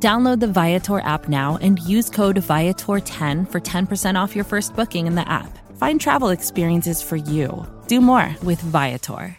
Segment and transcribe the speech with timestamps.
[0.00, 5.08] Download the Viator app now and use code Viator10 for 10% off your first booking
[5.08, 5.58] in the app.
[5.76, 7.66] Find travel experiences for you.
[7.88, 9.36] Do more with Viator.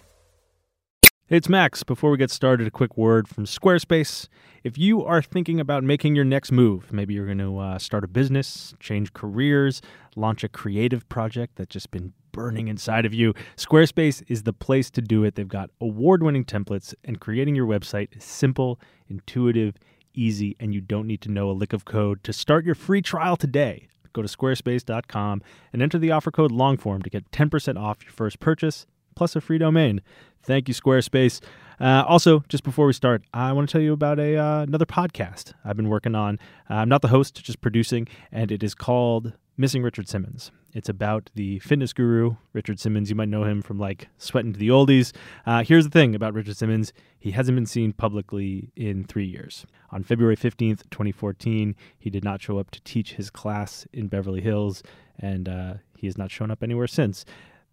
[1.30, 1.84] It's Max.
[1.84, 4.28] Before we get started, a quick word from Squarespace.
[4.64, 8.04] If you are thinking about making your next move, maybe you're going to uh, start
[8.04, 9.82] a business, change careers,
[10.16, 14.90] launch a creative project that's just been burning inside of you, Squarespace is the place
[14.92, 15.36] to do it.
[15.36, 19.76] They've got award winning templates, and creating your website is simple, intuitive,
[20.14, 22.24] easy, and you don't need to know a lick of code.
[22.24, 25.42] To start your free trial today, go to squarespace.com
[25.74, 29.42] and enter the offer code LONGFORM to get 10% off your first purchase plus a
[29.42, 30.02] free domain.
[30.44, 31.42] Thank you, Squarespace.
[31.80, 34.86] Uh, also, just before we start, I want to tell you about a uh, another
[34.86, 36.40] podcast I've been working on.
[36.70, 40.52] Uh, I'm not the host, just producing, and it is called Missing Richard Simmons.
[40.74, 43.10] It's about the fitness guru, Richard Simmons.
[43.10, 45.14] You might know him from like Sweating to the Oldies.
[45.46, 49.66] Uh, here's the thing about Richard Simmons he hasn't been seen publicly in three years.
[49.92, 54.42] On February 15th, 2014, he did not show up to teach his class in Beverly
[54.42, 54.84] Hills,
[55.18, 57.26] and uh, he has not shown up anywhere since.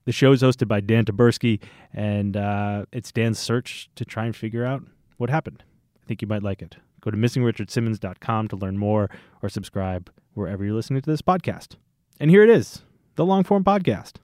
[0.06, 1.60] The show is hosted by Dan Taberski,
[1.92, 4.82] and uh, it's Dan's search to try and figure out
[5.18, 5.62] what happened.
[6.02, 6.76] I think you might like it.
[7.02, 9.10] Go to missingrichardsimmons.com to learn more
[9.42, 11.76] or subscribe wherever you're listening to this podcast.
[12.18, 12.82] And here it is
[13.16, 14.16] the Longform podcast.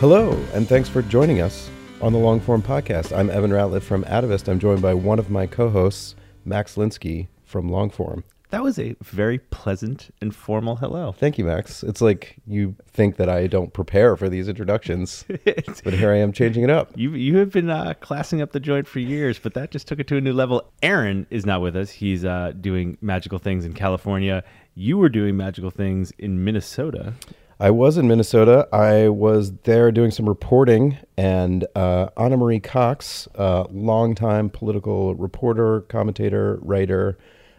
[0.00, 3.16] Hello, and thanks for joining us on the Longform podcast.
[3.16, 4.48] I'm Evan Ratliff from Atavist.
[4.48, 8.24] I'm joined by one of my co hosts, Max Linsky from Longform.
[8.52, 11.12] That was a very pleasant and formal hello.
[11.12, 11.82] Thank you, Max.
[11.82, 15.24] It's like you think that I don't prepare for these introductions,
[15.84, 16.92] but here I am changing it up.
[16.94, 20.00] You you have been uh, classing up the joint for years, but that just took
[20.00, 20.70] it to a new level.
[20.82, 21.92] Aaron is not with us.
[21.92, 24.44] He's uh, doing magical things in California.
[24.74, 27.14] You were doing magical things in Minnesota.
[27.58, 28.68] I was in Minnesota.
[28.70, 35.80] I was there doing some reporting, and uh, Ana Marie Cox, uh, longtime political reporter,
[35.88, 37.16] commentator, writer,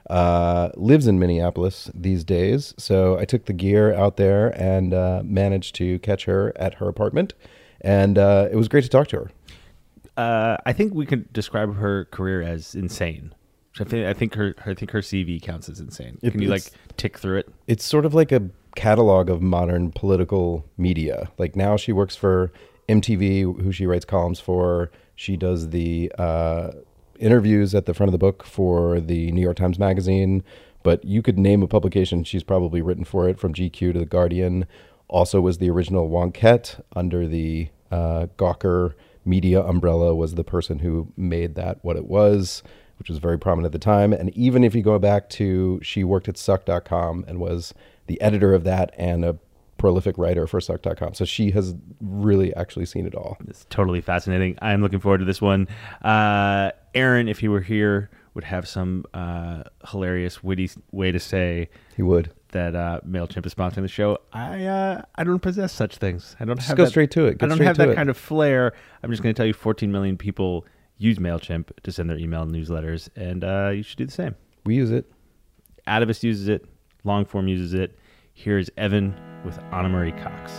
[0.09, 2.74] uh, lives in Minneapolis these days.
[2.78, 6.88] So I took the gear out there and uh, managed to catch her at her
[6.90, 7.34] apartment,
[7.81, 9.31] and uh, it was great to talk to her.
[10.16, 13.34] Uh, I think we can describe her career as insane.
[13.80, 16.20] I think I think her I think her CV counts as insane.
[16.22, 17.50] It- Can you like tick through it?
[17.66, 18.44] It's sort of like a
[18.75, 21.31] catalog of modern political media.
[21.40, 22.52] Like now she works for
[22.88, 24.91] MTV, who she writes columns for.
[25.16, 26.72] She does the uh,
[27.23, 30.44] interviews at the front of the book for the New York Times Magazine.
[30.84, 34.06] But you could name a publication she's probably written for it, from GQ to The
[34.06, 34.66] Guardian.
[35.07, 38.94] Also was the original Wonkette under the uh, Gawker
[39.25, 42.63] media umbrella was the person who made that what it was,
[42.97, 44.11] which was very prominent at the time.
[44.11, 47.73] And even if you go back to, she worked at suck.com and was
[48.07, 49.38] the editor of that and a
[49.83, 51.13] prolific writer for suck.com.
[51.13, 53.35] So she has really actually seen it all.
[53.49, 54.57] It's totally fascinating.
[54.61, 55.67] I am looking forward to this one.
[56.01, 61.67] Uh, Aaron, if he were here, would have some uh, hilarious, witty way to say
[61.97, 62.31] He would.
[62.53, 64.19] that uh, Mailchimp is sponsoring the show.
[64.31, 66.38] I uh, I don't possess such things.
[66.39, 67.43] I don't Just have go that- straight to it.
[67.43, 67.95] I don't have that it.
[67.95, 68.72] kind of flair.
[69.03, 70.66] I'm just going to tell you, 14 million people
[70.97, 74.33] use Mailchimp to send their email newsletters, and uh, you should do the same.
[74.66, 75.11] We use it.
[75.85, 76.66] Atavist uses it.
[77.05, 77.99] Longform uses it.
[78.33, 80.51] Here's Evan with Ana Marie Cox.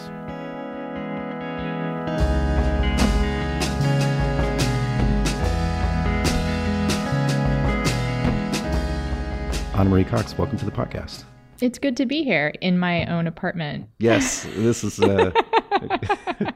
[9.74, 11.24] Ana Marie Cox, welcome to the podcast.
[11.60, 13.88] It's good to be here in my own apartment.
[13.98, 15.32] Yes, this is a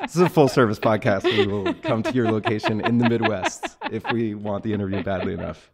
[0.00, 1.24] this is a full service podcast.
[1.24, 5.34] We will come to your location in the Midwest if we want the interview badly
[5.34, 5.70] enough.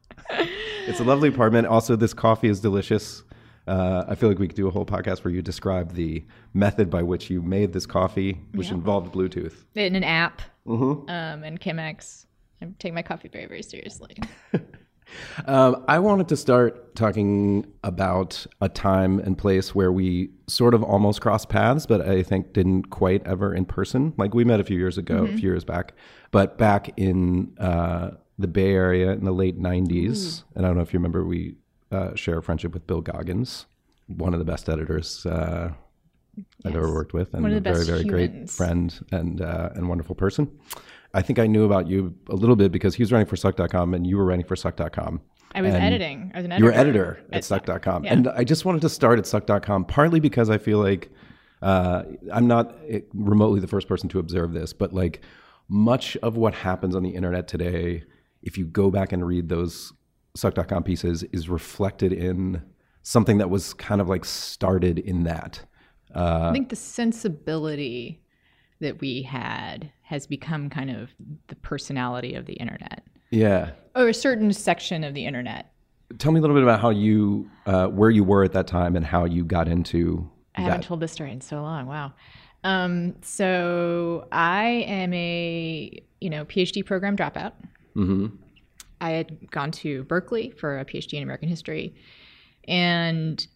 [0.86, 1.66] It's a lovely apartment.
[1.66, 3.22] Also, this coffee is delicious.
[3.66, 6.24] Uh, I feel like we could do a whole podcast where you describe the
[6.54, 9.54] method by which you made this coffee, which involved Bluetooth.
[9.74, 11.08] In an app Mm-hmm.
[11.08, 12.26] um, and Chemex.
[12.60, 14.16] I take my coffee very, very seriously.
[15.46, 20.82] Um, I wanted to start talking about a time and place where we sort of
[20.82, 24.14] almost crossed paths, but I think didn't quite ever in person.
[24.16, 25.92] Like we met a few years ago, a few years back,
[26.32, 30.42] but back in uh, the Bay Area in the late 90s.
[30.56, 31.54] And I don't know if you remember, we
[31.96, 33.66] uh, share a friendship with Bill Goggins,
[34.06, 35.70] one of the best editors uh,
[36.64, 38.56] I've ever worked with, and One of a the very, best very great humans.
[38.56, 40.50] friend and uh, and wonderful person.
[41.14, 43.94] I think I knew about you a little bit because he was writing for Suck.com
[43.94, 45.20] and you were writing for Suck.com.
[45.54, 46.30] I was And editing.
[46.34, 46.66] I was an editor.
[46.66, 47.66] You were editor at, at Suck.
[47.66, 48.04] suck.com.
[48.04, 48.12] Yeah.
[48.12, 51.10] And I just wanted to start at suck.com partly because I feel like
[51.62, 55.22] uh, I'm not eh, remotely the first person to observe this, but like
[55.68, 58.04] much of what happens on the internet today,
[58.42, 59.94] if you go back and read those
[60.36, 62.62] suck.com pieces, is reflected in
[63.02, 65.64] something that was kind of like started in that.
[66.14, 68.22] I think the sensibility
[68.80, 71.10] that we had has become kind of
[71.48, 73.70] the personality of the internet, Yeah.
[73.94, 75.72] or a certain section of the internet.
[76.18, 78.94] Tell me a little bit about how you, uh, where you were at that time
[78.96, 81.86] and how you got into I haven't told this story in so long.
[81.86, 82.14] Wow.
[82.64, 87.52] Um, so I am a you know PhD program dropout.
[87.94, 88.26] hmm
[89.00, 91.94] I had gone to Berkeley for a PhD in American history
[92.66, 93.46] and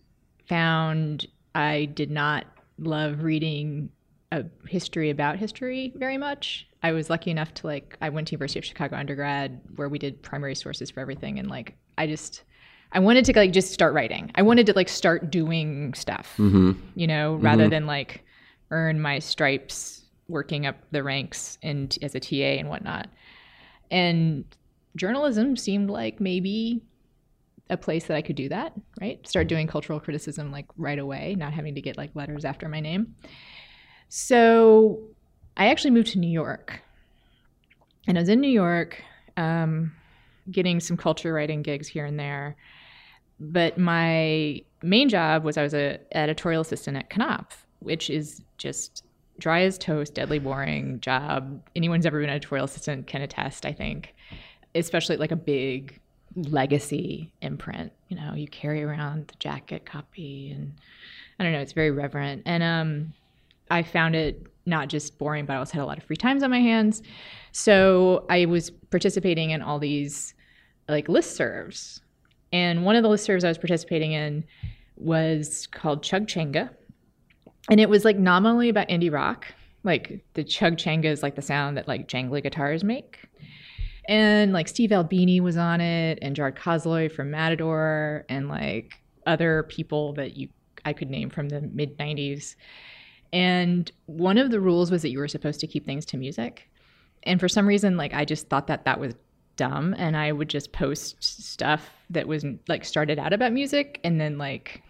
[0.49, 2.47] found I did not
[2.79, 3.91] love reading
[4.33, 6.67] a history about history very much.
[6.83, 9.99] I was lucky enough to like I went to University of Chicago undergrad where we
[9.99, 12.45] did primary sources for everything and like I just
[12.93, 14.31] I wanted to like just start writing.
[14.35, 16.35] I wanted to like start doing stuff.
[16.39, 16.73] Mm-hmm.
[16.95, 17.71] You know, rather mm-hmm.
[17.71, 18.25] than like
[18.71, 23.09] earn my stripes working up the ranks and as a TA and whatnot.
[23.91, 24.45] And
[24.97, 26.83] journalism seemed like maybe
[27.69, 29.27] a place that I could do that, right?
[29.27, 32.81] Start doing cultural criticism like right away, not having to get like letters after my
[32.81, 33.15] name.
[34.09, 35.01] So
[35.57, 36.81] I actually moved to New York.
[38.09, 39.03] And I was in New York,
[39.37, 39.93] um,
[40.51, 42.57] getting some culture writing gigs here and there.
[43.39, 49.05] But my main job was I was a editorial assistant at Knopf, which is just
[49.39, 51.63] dry as toast, deadly boring job.
[51.77, 54.15] Anyone's ever been an editorial assistant can attest, I think,
[54.75, 56.01] especially like a big
[56.37, 57.93] legacy imprint.
[58.09, 60.75] You know, you carry around the jacket copy, and
[61.39, 62.43] I don't know, it's very reverent.
[62.47, 63.13] And um,
[63.71, 66.43] I found it not just boring, but I also had a lot of free times
[66.43, 67.03] on my hands.
[67.53, 70.35] So I was participating in all these
[70.89, 72.01] like listservs.
[72.53, 74.45] And one of the listservs I was participating in
[74.97, 76.71] was called Chug Changa.
[77.71, 79.47] And it was like nominally about indie rock.
[79.83, 83.21] Like the Chug Changa is like the sound that like jangly guitars make.
[84.09, 88.95] And like Steve Albini was on it and Gerard Cosloy from Matador and like
[89.27, 90.49] other people that you
[90.85, 92.57] I could name from the mid 90s.
[93.33, 96.69] And one of the rules was that you were supposed to keep things to music.
[97.23, 99.15] And for some reason, like I just thought that that was
[99.57, 99.95] dumb.
[99.99, 104.39] And I would just post stuff that was like started out about music and then
[104.39, 104.83] like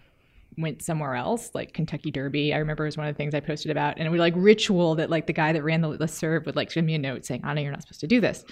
[0.57, 2.53] went somewhere else, like Kentucky Derby.
[2.53, 3.97] I remember was one of the things I posted about.
[3.97, 6.55] And it was like ritual that like the guy that ran the list serve would
[6.55, 8.45] like send me a note saying, Ana, you're not supposed to do this.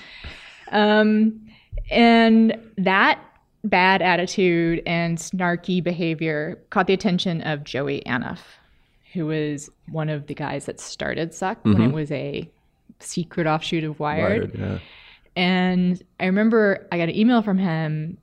[0.71, 1.47] Um,
[1.89, 3.19] and that
[3.63, 8.39] bad attitude and snarky behavior caught the attention of Joey Anuff,
[9.13, 12.49] who was one of the guys that started Suck when it was a
[12.99, 14.55] secret offshoot of Wired.
[14.55, 14.79] Wired, yeah.
[15.35, 18.17] And I remember I got an email from him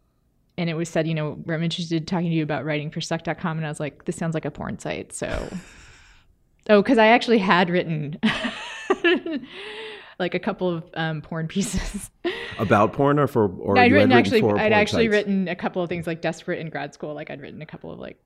[0.59, 3.01] and it was said, you know, I'm interested in talking to you about writing for
[3.01, 3.59] suck.com.
[3.59, 5.13] And I was like, this sounds like a porn site.
[5.13, 5.27] So,
[6.71, 8.19] oh, because I actually had written
[10.19, 12.11] like a couple of um, porn pieces.
[12.59, 15.13] About porn or for or I'd had written actually, I'd actually sites?
[15.13, 17.15] written a couple of things like desperate in grad school.
[17.15, 18.19] Like I'd written a couple of like,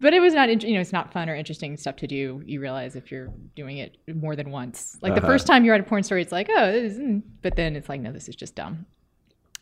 [0.00, 2.42] but it was not, you know, it's not fun or interesting stuff to do.
[2.44, 4.98] You realize if you're doing it more than once.
[5.02, 5.26] Like the Uh-huh.
[5.28, 7.76] first time you write a porn story, it's like, oh, this is, mm," but then
[7.76, 8.86] it's like, no, this is just dumb.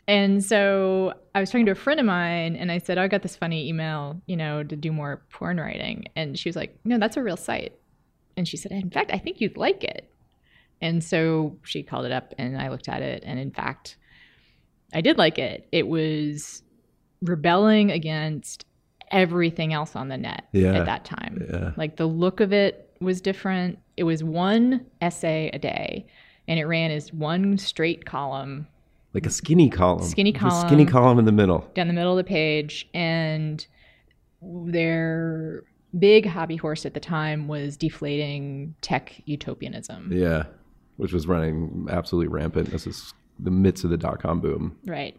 [0.07, 3.09] And so I was talking to a friend of mine and I said, oh, I
[3.09, 6.05] got this funny email, you know, to do more porn writing.
[6.15, 7.73] And she was like, no, that's a real site.
[8.37, 10.11] And she said, in fact, I think you'd like it.
[10.85, 13.23] And so she called it up and I looked at it.
[13.27, 13.97] And in fact,
[14.93, 15.67] I did like it.
[15.73, 16.63] It was
[17.23, 18.67] rebelling against
[19.11, 20.75] everything else on the net Yeah.
[20.75, 21.43] at that time.
[21.51, 21.73] Yeah.
[21.77, 23.79] Like the look of it was different.
[23.97, 26.07] It was one essay a day
[26.47, 28.67] and it ran as one straight column
[29.15, 30.03] like a skinny column.
[30.03, 30.87] Skinny a skinny column.
[30.87, 31.71] column in the middle.
[31.75, 33.65] down the middle of the page and
[34.43, 35.63] their
[35.99, 40.45] big hobby horse at the time was deflating tech utopianism Yeah,
[40.97, 42.71] which was running absolutely rampant.
[42.71, 44.77] This is the midst of the dot com boom.
[44.87, 45.17] right.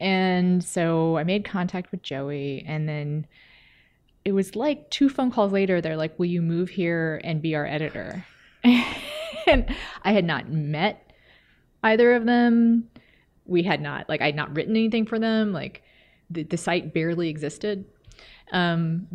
[0.00, 3.26] And so i made contact with joey and then
[4.24, 7.54] it was like two phone calls later they're like will you move here and be
[7.54, 8.24] our editor?
[9.46, 9.74] And
[10.04, 11.12] i had not met
[11.82, 12.88] either of them.
[13.44, 15.52] We had not like i had not written anything for them.
[15.52, 15.82] Like
[16.30, 17.84] the, the site barely existed.
[18.52, 19.06] Um,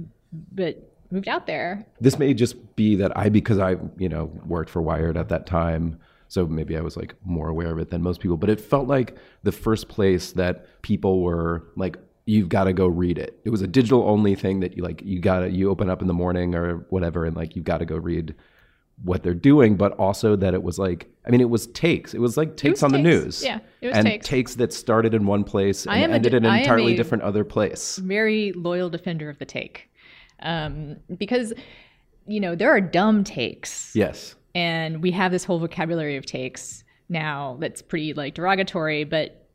[0.51, 4.69] but moved out there This may just be that I, because I, you know, worked
[4.69, 5.99] for Wired at that time.
[6.27, 8.87] So maybe I was like more aware of it than most people, but it felt
[8.87, 13.39] like the first place that people were like, you've got to go read it.
[13.45, 16.01] It was a digital only thing that you like, you got to, you open up
[16.01, 18.35] in the morning or whatever, and like, you've got to go read
[19.03, 22.13] what they're doing, but also that it was like, I mean, it was takes.
[22.13, 23.43] It was like takes was on the news.
[23.43, 24.55] Yeah, it was and takes.
[24.55, 27.97] that started in one place and ended in an entirely different other place.
[27.97, 29.89] very loyal defender of the take
[30.41, 31.53] um, because
[32.27, 34.35] you know there are dumb takes Yes.
[34.55, 39.47] and we have this whole vocabulary of takes now that's pretty like derogatory but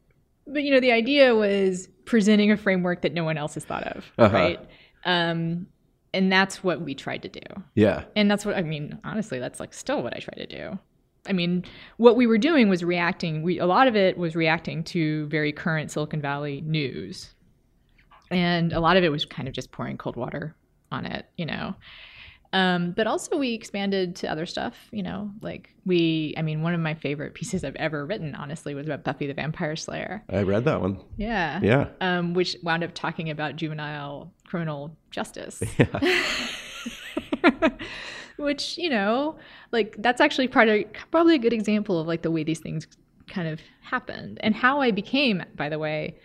[0.47, 3.85] but you know the idea was presenting a framework that no one else has thought
[3.85, 4.35] of Uh-huh.
[4.35, 4.61] right
[5.05, 5.67] um,
[6.15, 7.41] and that's what we tried to do
[7.75, 8.05] Yeah.
[8.17, 10.79] and that's what i mean honestly that's like still what i try to do
[11.29, 11.65] i mean
[11.99, 15.53] what we were doing was reacting we a lot of it was reacting to very
[15.53, 17.35] current silicon valley news
[18.31, 20.55] and a lot of it was kind of just pouring cold water
[20.93, 21.75] on it you know
[22.55, 26.75] um, but also we expanded to other stuff you know like we i mean one
[26.75, 30.43] of my favorite pieces i've ever written honestly was about buffy the vampire slayer I
[30.43, 31.01] read that one.
[31.17, 31.89] yeah Yeah.
[32.03, 35.63] um, which wound up talking about juvenile criminal justice.
[35.79, 37.71] Yeah.
[38.37, 39.37] which you know,
[39.73, 42.87] like that's actually part of, probably a good example of like the way these things
[43.29, 45.43] kind of happened and how I became.
[45.57, 46.17] By the way,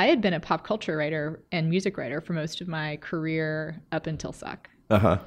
[0.00, 3.82] I had been a pop culture writer and music writer for most of my career
[3.92, 5.18] up until Suck, Uh huh.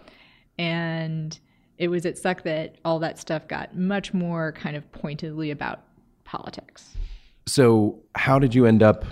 [0.57, 1.39] and
[1.77, 5.81] it was at Suck that all that stuff got much more kind of pointedly about
[6.23, 6.95] politics.
[7.45, 9.05] So, how did you end up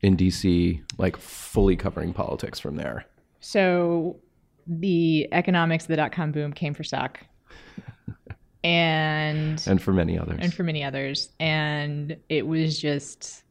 [0.00, 3.04] in DC, like fully covering politics from there?
[3.40, 4.16] So
[4.66, 7.20] the economics of the dot com boom came for Suck.
[8.64, 10.38] And And for many others.
[10.40, 11.28] and for many others.
[11.38, 13.43] And it was just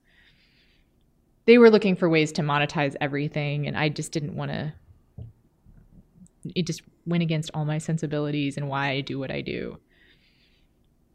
[1.46, 4.74] they were looking for ways to monetize everything and I just didn't want to
[6.56, 9.78] it just went against all my sensibilities and why I do what I do.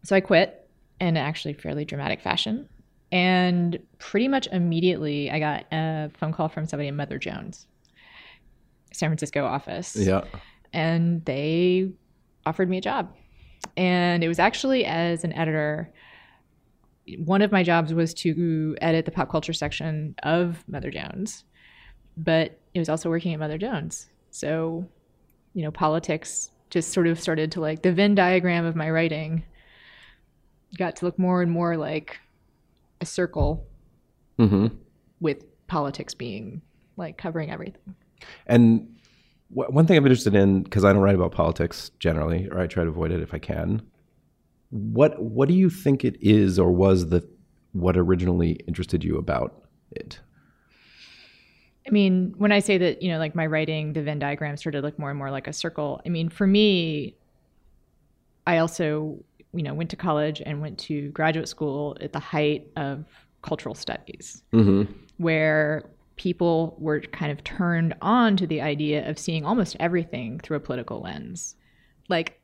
[0.04, 0.68] So I quit
[1.00, 2.68] in actually fairly dramatic fashion.
[3.10, 7.66] And pretty much immediately I got a phone call from somebody in Mother Jones,
[8.92, 10.24] San Francisco office yeah.
[10.72, 11.90] and they
[12.44, 13.14] offered me a job.
[13.76, 15.92] And it was actually as an editor.
[17.18, 21.44] One of my jobs was to edit the pop culture section of Mother Jones,
[22.16, 24.08] but it was also working at Mother Jones.
[24.30, 24.86] So,
[25.54, 29.44] you know, politics just sort of started to like the Venn diagram of my writing
[30.76, 32.18] got to look more and more like
[33.00, 33.66] a circle
[34.36, 34.66] hmm
[35.20, 36.62] with politics being
[36.96, 37.94] like covering everything.
[38.46, 38.96] And
[39.48, 42.66] wh- one thing I'm interested in, because I don't write about politics generally, or I
[42.66, 43.82] try to avoid it if I can.
[44.70, 47.26] What What do you think it is, or was the
[47.72, 50.20] what originally interested you about it?
[51.86, 54.80] I mean, when I say that, you know, like my writing, the Venn diagram started
[54.80, 56.02] to look more and more like a circle.
[56.04, 57.16] I mean, for me,
[58.46, 62.70] I also, you know, went to college and went to graduate school at the height
[62.76, 63.06] of
[63.42, 64.82] cultural studies, hmm
[65.16, 70.56] where people were kind of turned on to the idea of seeing almost everything through
[70.56, 71.56] a political lens.
[72.08, 72.37] Like,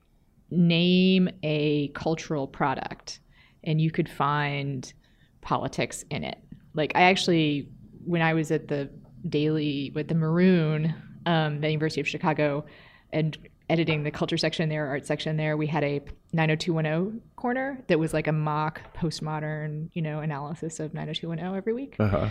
[0.51, 3.21] name a cultural product,
[3.65, 4.93] and you could find
[5.41, 6.39] politics in it.
[6.75, 7.69] Like, I actually,
[8.05, 8.91] when I was at the
[9.29, 10.95] Daily with the Maroon,
[11.27, 12.65] um, the University of Chicago,
[13.13, 13.39] and
[13.71, 16.00] editing the culture section there, art section there, we had a
[16.33, 21.97] 90210 corner that was like a mock postmodern, you know, analysis of 90210 every week.
[21.99, 22.28] Uh-huh.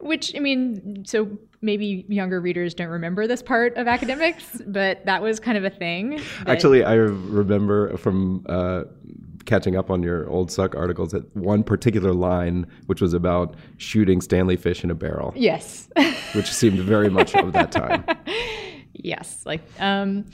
[0.00, 5.22] Which I mean, so maybe younger readers don't remember this part of academics, but that
[5.22, 6.16] was kind of a thing.
[6.16, 8.82] that- Actually, I remember from uh,
[9.44, 14.20] catching up on your old suck articles that one particular line, which was about shooting
[14.20, 15.88] Stanley fish in a barrel, yes,
[16.34, 18.04] which seemed very much of that time.
[18.94, 20.24] yes, like um,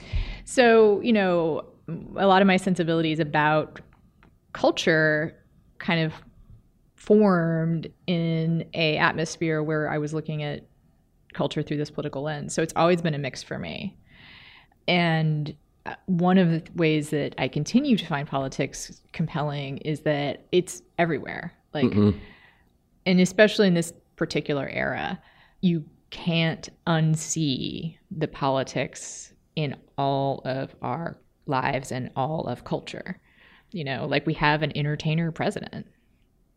[0.45, 1.65] so you know,
[2.17, 3.81] a lot of my sensibilities about
[4.53, 5.37] culture
[5.79, 6.13] kind of
[6.97, 10.67] formed in a atmosphere where I was looking at
[11.33, 12.53] culture through this political lens.
[12.55, 13.97] So it's always been a mix for me.
[14.89, 15.55] And
[15.87, 20.83] uh, one of the ways that I continue to find politics compelling is that it's
[20.99, 21.53] everywhere.
[21.73, 21.93] Like,
[23.07, 25.21] and especially in this particular era,
[25.61, 33.21] you can't unsee the politics in all of our lives and all of culture.
[33.73, 35.87] You know, like we have an entertainer president.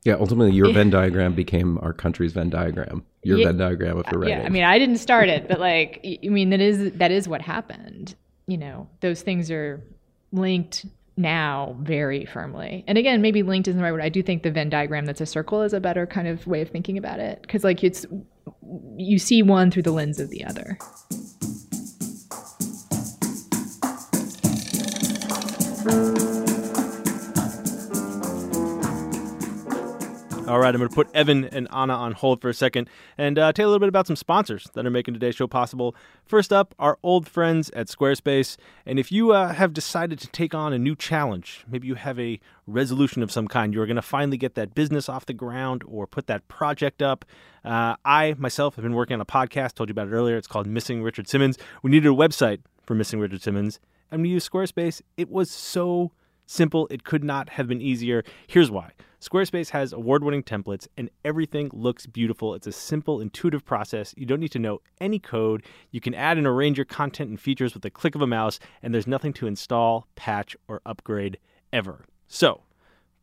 [0.03, 3.03] Yeah, ultimately, your Venn diagram became our country's Venn diagram.
[3.23, 3.47] Your Yeah.
[3.47, 4.29] Venn diagram of your right.
[4.29, 7.27] Yeah, I mean, I didn't start it, but like, I mean, that is that is
[7.27, 8.15] what happened.
[8.47, 9.83] You know, those things are
[10.31, 10.85] linked
[11.17, 12.83] now very firmly.
[12.87, 14.01] And again, maybe linked isn't the right word.
[14.01, 16.61] I do think the Venn diagram that's a circle is a better kind of way
[16.61, 18.05] of thinking about it because, like, it's
[18.97, 20.77] you see one through the lens of the other.
[30.51, 33.39] All right, I'm going to put Evan and Ana on hold for a second and
[33.39, 35.95] uh, tell you a little bit about some sponsors that are making today's show possible.
[36.25, 38.57] First up, our old friends at Squarespace.
[38.85, 42.19] And if you uh, have decided to take on a new challenge, maybe you have
[42.19, 45.83] a resolution of some kind, you're going to finally get that business off the ground
[45.87, 47.23] or put that project up.
[47.63, 50.35] Uh, I myself have been working on a podcast, told you about it earlier.
[50.35, 51.57] It's called Missing Richard Simmons.
[51.81, 53.79] We needed a website for Missing Richard Simmons,
[54.11, 55.01] and we used Squarespace.
[55.15, 56.11] It was so
[56.45, 58.25] simple, it could not have been easier.
[58.47, 58.91] Here's why.
[59.21, 62.55] Squarespace has award winning templates and everything looks beautiful.
[62.55, 64.15] It's a simple, intuitive process.
[64.17, 65.63] You don't need to know any code.
[65.91, 68.59] You can add and arrange your content and features with a click of a mouse,
[68.81, 71.37] and there's nothing to install, patch, or upgrade
[71.71, 72.05] ever.
[72.27, 72.63] So,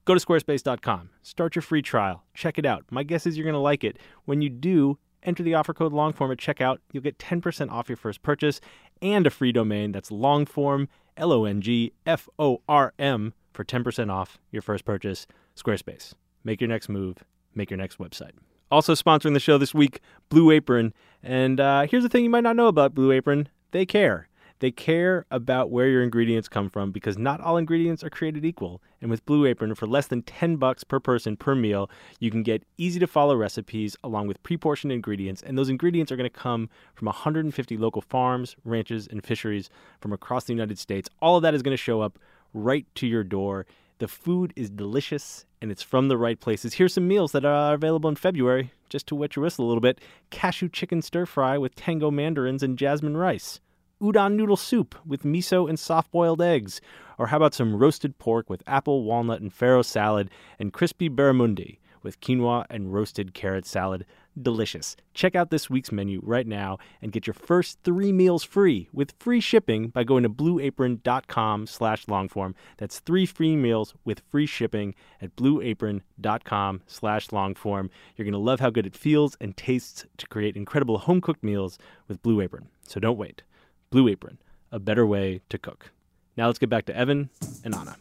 [0.05, 2.85] go to squarespace.com, start your free trial, check it out.
[2.93, 3.99] My guess is you're going to like it.
[4.25, 6.79] When you do, enter the offer code longform at checkout.
[6.93, 8.61] You'll get 10% off your first purchase
[9.03, 10.87] and a free domain that's longform,
[11.17, 15.27] L O N G F O R M, for 10% off your first purchase.
[15.63, 16.15] Squarespace.
[16.45, 17.25] Make your next move,
[17.55, 18.33] make your next website.
[18.71, 20.93] Also sponsoring the show this week, Blue Apron.
[21.23, 24.29] And uh, here's the thing you might not know about Blue Apron they care.
[24.61, 28.83] They care about where your ingredients come from because not all ingredients are created equal.
[29.01, 31.89] And with Blue Apron, for less than 10 bucks per person per meal,
[32.19, 35.43] you can get easy to follow recipes along with pre-portioned ingredients.
[35.43, 40.13] And those ingredients are going to come from 150 local farms, ranches, and fisheries from
[40.13, 41.09] across the United States.
[41.23, 42.19] All of that is going to show up
[42.53, 43.67] right to your door.
[43.99, 46.75] The food is delicious and it's from the right places.
[46.75, 49.81] Here's some meals that are available in February, just to wet your whistle a little
[49.81, 50.01] bit.
[50.31, 53.61] Cashew chicken stir fry with tango mandarins and jasmine rice,
[54.01, 56.81] udon noodle soup with miso and soft boiled eggs,
[57.19, 61.79] or how about some roasted pork with apple, walnut, and farro salad, and crispy barramundi
[62.03, 64.05] with quinoa and roasted carrot salad
[64.41, 64.97] delicious.
[65.15, 69.15] Check out this week's menu right now and get your first three meals free with
[69.19, 72.55] free shipping by going to blueapron.com slash longform.
[72.77, 77.91] That's three free meals with free shipping at blueapron.com slash longform.
[78.17, 81.79] You're going to love how good it feels and tastes to create incredible home-cooked meals
[82.07, 82.69] with Blue Apron.
[82.87, 83.43] So don't wait.
[83.91, 84.39] Blue Apron,
[84.71, 85.91] a better way to cook.
[86.37, 87.31] Now let's get back to Evan
[87.65, 87.97] and Ana.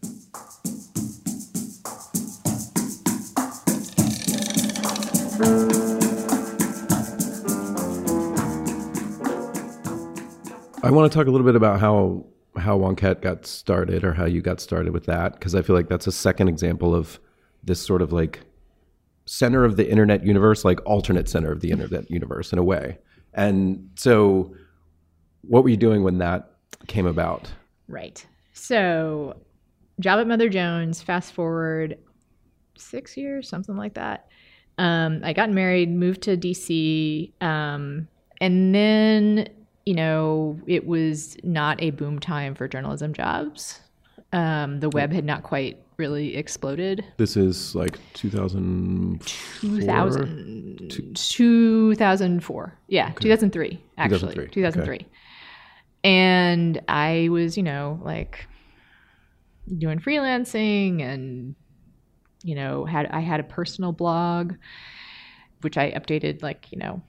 [10.84, 12.26] I want to talk a little bit about how
[12.58, 15.90] how Wonkette got started or how you got started with that because I feel like
[15.90, 17.20] that's a second example of
[17.64, 18.40] this sort of like
[19.26, 22.98] center of the internet universe, like alternate center of the internet universe in a way.
[23.36, 24.56] And so,
[25.42, 26.50] what were you doing when that
[26.88, 27.52] came about?
[27.88, 28.26] Right.
[28.54, 29.40] So,
[30.00, 31.02] job at Mother Jones.
[31.02, 32.00] Fast forward
[32.76, 34.28] six years, something like that.
[34.78, 38.08] Um, I got married, moved to DC, um,
[38.40, 39.50] and then
[39.88, 43.80] you know, it was not a boom time for journalism jobs.
[44.34, 47.06] Um, the web had not quite really exploded.
[47.16, 49.22] This is like 2000
[49.62, 52.80] 2000, 2004.
[52.88, 53.14] Yeah, okay.
[53.22, 54.20] 2003, actually.
[54.20, 54.48] 2003.
[54.50, 54.96] 2003.
[54.96, 55.06] Okay.
[56.04, 58.46] And I was, you know, like
[59.78, 61.56] doing freelancing and
[62.48, 64.56] you know, had I had a personal blog
[65.62, 67.02] which I updated like, you know,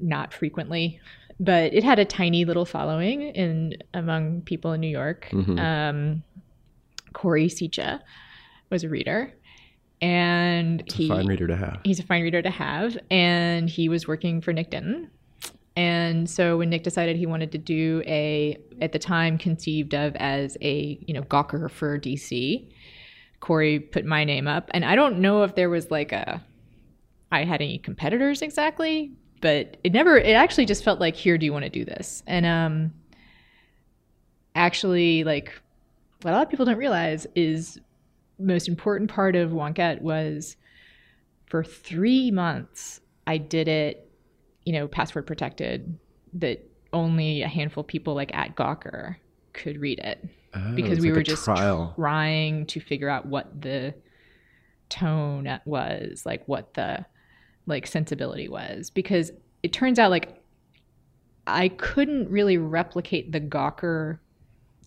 [0.00, 1.00] not frequently
[1.42, 5.28] but it had a tiny little following in among people in New York.
[5.32, 5.58] Mm-hmm.
[5.58, 6.22] Um,
[7.14, 8.00] Choire Sicha
[8.70, 9.32] was a reader,
[10.00, 11.80] and it's he, a fine reader to have.
[11.84, 15.10] He's a fine reader to have, and he was working for Nick Denton.
[15.74, 20.14] And so when Nick decided he wanted to do a, at the time conceived of
[20.16, 22.68] as a you know Gawker for DC,
[23.42, 26.42] Choire put my name up, and I don't know if there was like a,
[27.30, 31.44] I had any competitors exactly, but it never it actually just felt like here do
[31.44, 32.92] you want to do this and um
[34.54, 35.52] actually like
[36.22, 37.78] what a lot of people don't realize is
[38.38, 40.56] most important part of Wonkette was
[41.46, 44.10] for three months I did it,
[44.64, 45.98] you know, password protected
[46.34, 49.16] that only a handful of people like at Gawker
[49.52, 50.24] could read it.
[50.54, 51.92] Oh, because we like were just trial.
[51.96, 53.94] trying to figure out what the
[54.88, 57.06] tone was, like what the
[57.66, 59.30] like sensibility was because
[59.62, 60.42] it turns out like
[61.46, 64.18] I couldn't really replicate the Gawker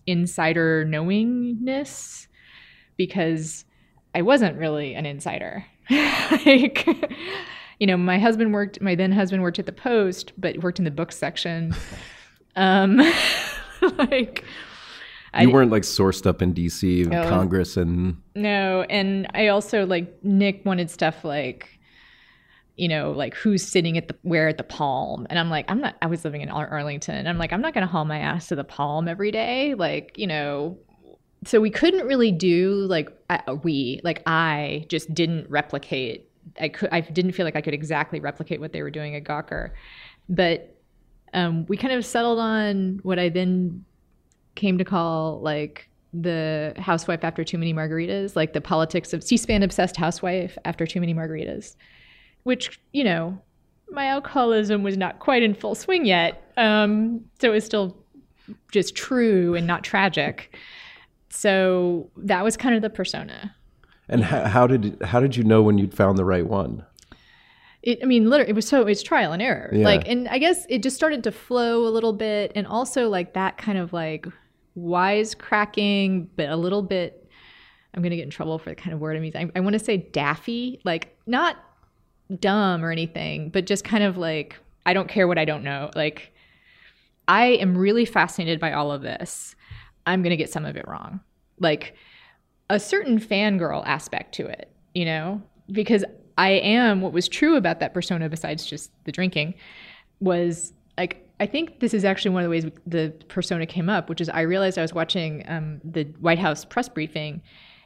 [0.06, 2.28] insider knowingness
[2.96, 3.64] because
[4.14, 5.66] I wasn't really an insider.
[5.90, 6.86] like,
[7.78, 10.84] you know, my husband worked, my then husband worked at the Post, but worked in
[10.84, 11.74] the book section.
[12.58, 12.96] Um,
[13.98, 14.42] like,
[15.40, 18.82] you I, weren't like sourced up in DC, oh, Congress, and no.
[18.88, 21.76] And I also like Nick wanted stuff like
[22.76, 25.80] you know, like who's sitting at the where at the Palm, and I'm like, I'm
[25.80, 25.96] not.
[26.02, 27.26] I was living in Arlington.
[27.26, 29.74] I'm like, I'm not going to haul my ass to the Palm every day.
[29.74, 30.78] Like, you know,
[31.44, 36.30] so we couldn't really do like uh, we like I just didn't replicate.
[36.60, 39.24] I could I didn't feel like I could exactly replicate what they were doing at
[39.24, 39.70] Gawker,
[40.28, 40.76] but
[41.32, 43.84] um, we kind of settled on what I then
[44.56, 49.62] came to call like the housewife after too many margaritas, like the politics of C-SPAN
[49.62, 51.76] obsessed housewife after too many margaritas,
[52.44, 53.38] which you know
[53.90, 57.96] my alcoholism was not quite in full swing yet, um, so it was still
[58.72, 60.56] just true and not tragic.
[61.28, 63.54] So that was kind of the persona.
[64.08, 66.84] And how, how did how did you know when you'd found the right one?
[67.82, 69.70] It, I mean, literally, it was so it's trial and error.
[69.72, 69.84] Yeah.
[69.84, 73.34] Like, and I guess it just started to flow a little bit, and also like
[73.34, 74.26] that kind of like
[74.76, 77.22] wisecracking, but a little bit.
[77.94, 79.50] I'm gonna get in trouble for the kind of word I'm using.
[79.54, 81.56] I, I want to say daffy, like not
[82.40, 85.90] dumb or anything, but just kind of like I don't care what I don't know.
[85.94, 86.32] Like
[87.26, 89.56] I am really fascinated by all of this.
[90.06, 91.20] I'm gonna get some of it wrong.
[91.58, 91.94] Like
[92.68, 96.04] a certain fangirl aspect to it, you know, because
[96.38, 99.54] I am what was true about that persona besides just the drinking
[100.20, 104.08] was like I think this is actually one of the ways the persona came up,
[104.08, 107.42] which is I realized I was watching um, the White House press briefing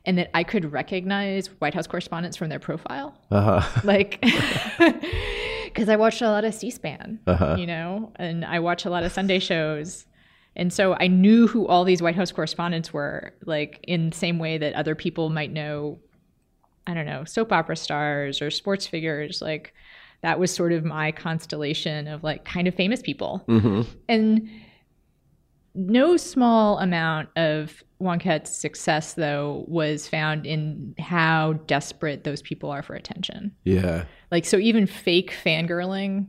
[0.07, 3.19] and that I could recognize White House correspondents from their profile.
[3.31, 3.61] Uh-huh.
[3.85, 4.21] Like,
[5.65, 7.57] because I watched a lot of C SPAN, Uh-huh.
[7.59, 10.07] you know, and I watch a lot of Sunday shows.
[10.57, 14.39] And so I knew who all these White House correspondents were, like in the same
[14.39, 15.99] way that other people might know,
[16.87, 19.41] I don't know, soap opera stars or sports figures.
[19.41, 19.73] Like
[20.23, 23.43] that was sort of my constellation of like kind of famous people.
[23.47, 24.49] hmm And
[25.75, 32.83] no small amount of Wonkette's success, though, was found in how desperate those people are
[32.83, 33.53] for attention.
[33.65, 34.05] Yeah.
[34.31, 36.27] Like, so even fake fangirling,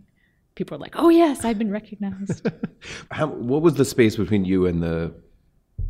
[0.55, 2.47] people are like, oh, yes, I've been recognized.
[3.11, 5.13] How, what was the space between you and the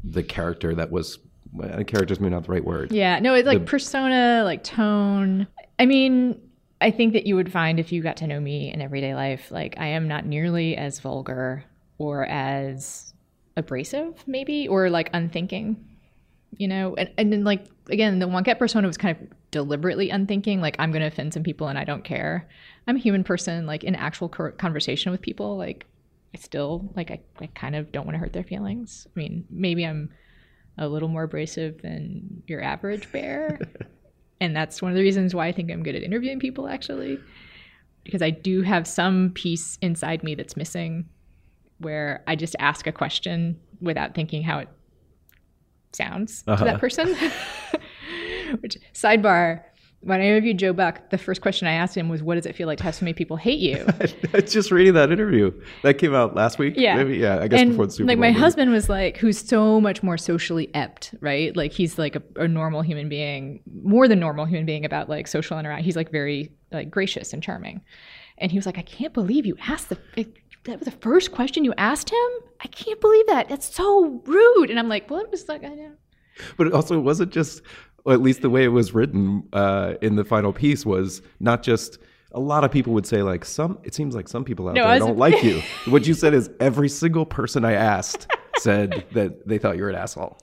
[0.03, 1.19] the character that was
[1.53, 2.91] well, character's maybe not the right word.
[2.91, 5.45] yeah, no, it's like The- persona, like tone.
[5.79, 6.39] I mean,
[6.81, 9.51] I think that you would find if you got to know me in everyday life,
[9.51, 11.63] like, I am not nearly as vulgar
[11.97, 13.13] or as
[13.55, 15.77] abrasive, maybe, or like unthinking.
[16.57, 20.59] you know and, and then like again the Wonkette persona was kind of deliberately unthinking
[20.61, 22.47] like i'm going to offend some people and i don't care
[22.87, 25.85] i'm a human person like in actual conversation with people like
[26.35, 29.45] i still like i, I kind of don't want to hurt their feelings i mean
[29.49, 30.09] maybe i'm
[30.77, 33.59] a little more abrasive than your average bear
[34.41, 37.17] and that's one of the reasons why i think i'm good at interviewing people actually
[38.03, 41.07] because i do have some piece inside me that's missing
[41.77, 44.67] where i just ask a question without thinking how it
[45.93, 46.65] sounds to Uh-huh.
[46.65, 47.15] that person.
[48.61, 49.63] Which sidebar,
[50.01, 52.55] when I interviewed Joe Buck, the first question I asked him was, "What does it
[52.55, 53.85] feel like to have so many people hate you?"
[54.33, 55.51] I just reading that interview
[55.83, 56.73] that came out last week.
[56.75, 56.95] Yeah.
[56.95, 57.17] maybe.
[57.17, 58.21] Yeah, I guess and before the Super like Bowl.
[58.21, 61.55] my husband was like, who's so much more socially ept, right?
[61.55, 65.27] Like he's like a, a normal human being, more than normal human being about like
[65.27, 65.85] social interaction.
[65.85, 67.81] He's like very like gracious and charming,
[68.39, 69.97] and he was like, I can't believe you asked the.
[70.15, 72.29] It, that was the first question you asked him.
[72.63, 73.49] I can't believe that.
[73.49, 74.69] That's so rude.
[74.69, 75.91] And I'm like, well, it was like, I know.
[76.57, 77.61] But it also wasn't just,
[78.05, 81.63] or at least the way it was written uh, in the final piece was not
[81.63, 81.97] just.
[82.33, 83.77] A lot of people would say like some.
[83.83, 85.61] It seems like some people out No, there don't like you.
[85.91, 88.25] what you said is every single person I asked
[88.59, 90.37] said that they thought you were an asshole.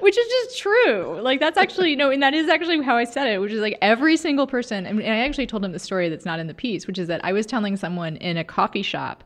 [0.00, 1.20] which is just true.
[1.20, 3.76] Like that's actually no, and that is actually how I said it, which is like
[3.82, 4.86] every single person.
[4.86, 7.22] And I actually told him the story that's not in the piece, which is that
[7.22, 9.24] I was telling someone in a coffee shop,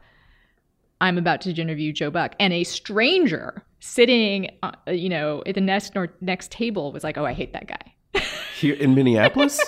[1.01, 5.61] I'm about to interview Joe Buck, and a stranger sitting, uh, you know, at the
[5.61, 8.21] next next table was like, "Oh, I hate that guy."
[8.59, 9.61] Here in Minneapolis,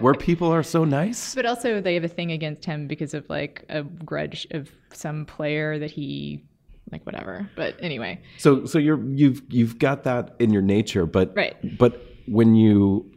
[0.00, 1.34] where people are so nice.
[1.34, 5.26] But also, they have a thing against him because of like a grudge of some
[5.26, 6.44] player that he,
[6.92, 7.50] like, whatever.
[7.56, 11.56] But anyway, So so you're you've you've got that in your nature, but Right.
[11.78, 13.10] but when you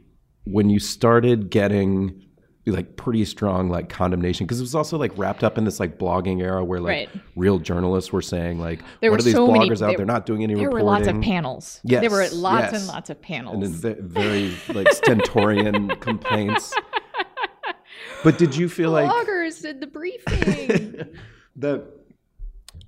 [0.45, 2.25] when you started getting
[2.67, 5.97] like pretty strong like condemnation because it was also like wrapped up in this like
[5.97, 7.09] blogging era where like Right.
[7.35, 9.97] real journalists were saying like There what were are these so bloggers many- out there-
[9.97, 10.69] there not doing any reporting?
[10.77, 11.79] there reporting were lots of panels.
[11.83, 12.73] Yes, there were lots yes.
[12.81, 13.83] and lots of panels.
[13.83, 16.73] and very like stentorian complaints
[18.23, 21.03] but did you feel like bloggers did the briefing.
[21.55, 21.83] the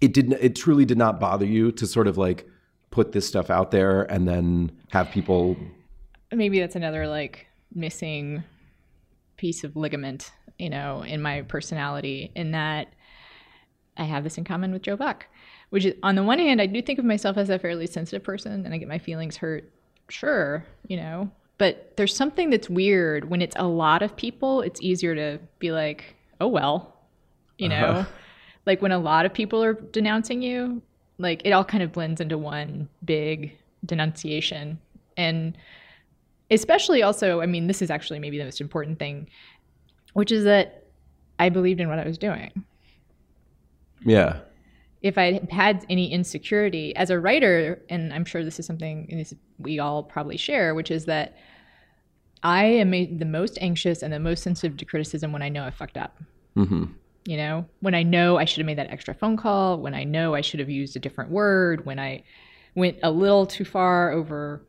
[0.02, 2.48] it didn't it truly did not bother you to sort of like
[2.92, 5.58] put this stuff out there and then have people
[6.32, 8.44] Maybe that's another like missing
[9.44, 12.32] piece of ligament, you know, in my personality.
[12.34, 12.88] In that
[13.98, 15.26] I have this in common with Joe Buck,
[15.70, 18.24] which is on the one hand, I do think of myself as a fairly sensitive
[18.24, 19.70] person, and I get my feelings hurt.
[20.08, 24.62] Sure, you know, but there's something that's weird when it's a lot of people.
[24.62, 26.96] It's easier to be like, oh well,
[27.58, 28.06] you know, Uh-huh.
[28.66, 30.82] like when a lot of people are denouncing you,
[31.18, 34.80] like it all kind of blends into one big denunciation
[35.18, 35.58] and
[36.54, 39.28] especially also i mean this is actually maybe the most important thing
[40.14, 40.88] which is that
[41.40, 42.52] i believed in what i was doing.
[44.06, 44.40] Yeah.
[45.02, 49.34] if i had any insecurity as a writer and i'm sure this is something this
[49.60, 51.38] we all probably share which is that
[52.44, 55.72] i am the most anxious and the most sensitive to criticism when i know i
[55.72, 56.18] fucked up.
[56.56, 56.86] Hmm
[57.26, 60.04] you know when i know i should have made that extra phone call when i
[60.04, 62.22] know i should have used a different word when i
[62.76, 64.62] went a little too far over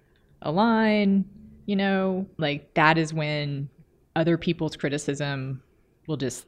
[0.43, 1.25] a line
[1.67, 3.69] you know like that is when
[4.17, 5.63] other people's criticism
[6.07, 6.47] will just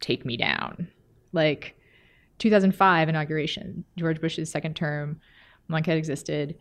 [0.00, 0.88] take me down.
[1.32, 1.74] Like
[2.38, 5.20] 2005 inauguration george bush's second term
[5.70, 6.56] Wonkette existed.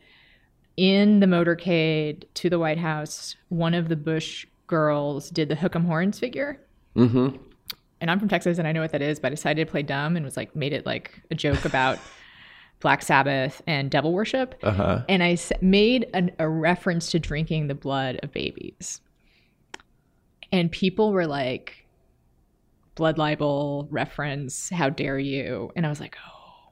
[0.75, 5.75] In the motorcade to the white house one of the bush girls did the hook
[5.75, 6.61] 'em horns figure.
[6.95, 7.29] Hmm
[7.99, 9.81] and I'm from Texas and I know what that is, but I decided to play
[9.83, 11.99] dumb and was like made it like a joke about
[12.79, 14.55] Black Sabbath and devil worship.
[14.63, 15.05] Uh huh.
[15.09, 19.01] And I made an, a reference to drinking the blood of babies.
[20.51, 21.85] And people were like,
[22.95, 25.71] blood libel reference, how dare you?
[25.75, 26.71] And I was like, oh,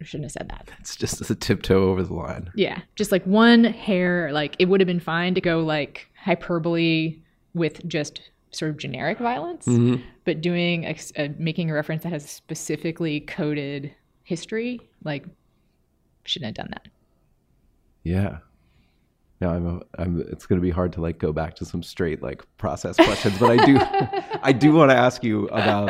[0.00, 0.70] I shouldn't have said that.
[0.80, 2.50] It's just a tiptoe over the line.
[2.54, 7.18] Yeah, just like one hair, like it would have been fine to go like hyperbole
[7.54, 10.02] with just sort of generic violence, Mhm.
[10.24, 13.94] but doing a, a, making a reference that has specifically coded
[14.26, 15.24] history, like
[16.24, 16.88] shouldn't have done that.
[18.02, 18.38] Yeah.
[19.40, 19.66] No, I'm.
[19.66, 20.20] A, I'm.
[20.32, 23.38] It's going to be hard to like go back to some straight like process questions,
[23.38, 23.78] but I do.
[24.42, 25.88] I do want to ask you about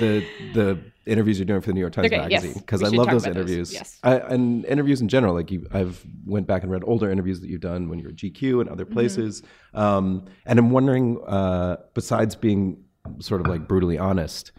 [0.00, 0.24] the
[0.54, 2.16] the interviews you're doing for the New York Times Okay.
[2.18, 3.72] Magazine because I love those about those, interviews.
[3.72, 3.98] yes.
[4.02, 5.32] I, and interviews in general.
[5.34, 8.10] Like you, I've went back and read older interviews that you've done when you were
[8.10, 8.94] at GQ and other Mm-hmm.
[8.94, 9.42] places.
[9.72, 12.82] Um, and I'm wondering, uh, besides being
[13.20, 14.50] sort of like brutally honest,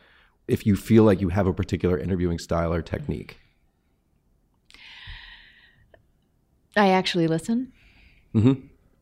[0.52, 3.40] if you feel like you have a particular interviewing style or technique.
[6.76, 7.72] I actually listen.
[8.34, 8.54] hmm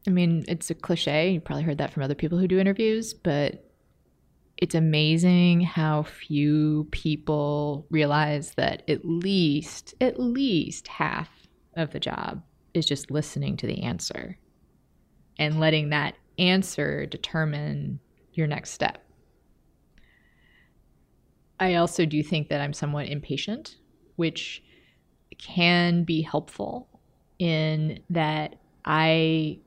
[0.08, 1.32] I mean, it's a cliche.
[1.32, 3.70] You probably heard that from other people who do interviews, but
[4.58, 11.30] it's amazing how few people realize that at least, at least half
[11.76, 14.38] of the job is just listening to the answer
[15.38, 18.00] and letting that answer determine
[18.34, 19.04] your next step.
[21.60, 23.76] I also do think that I'm somewhat impatient,
[24.16, 24.64] which
[25.38, 26.88] can be helpful
[27.38, 29.60] in that I,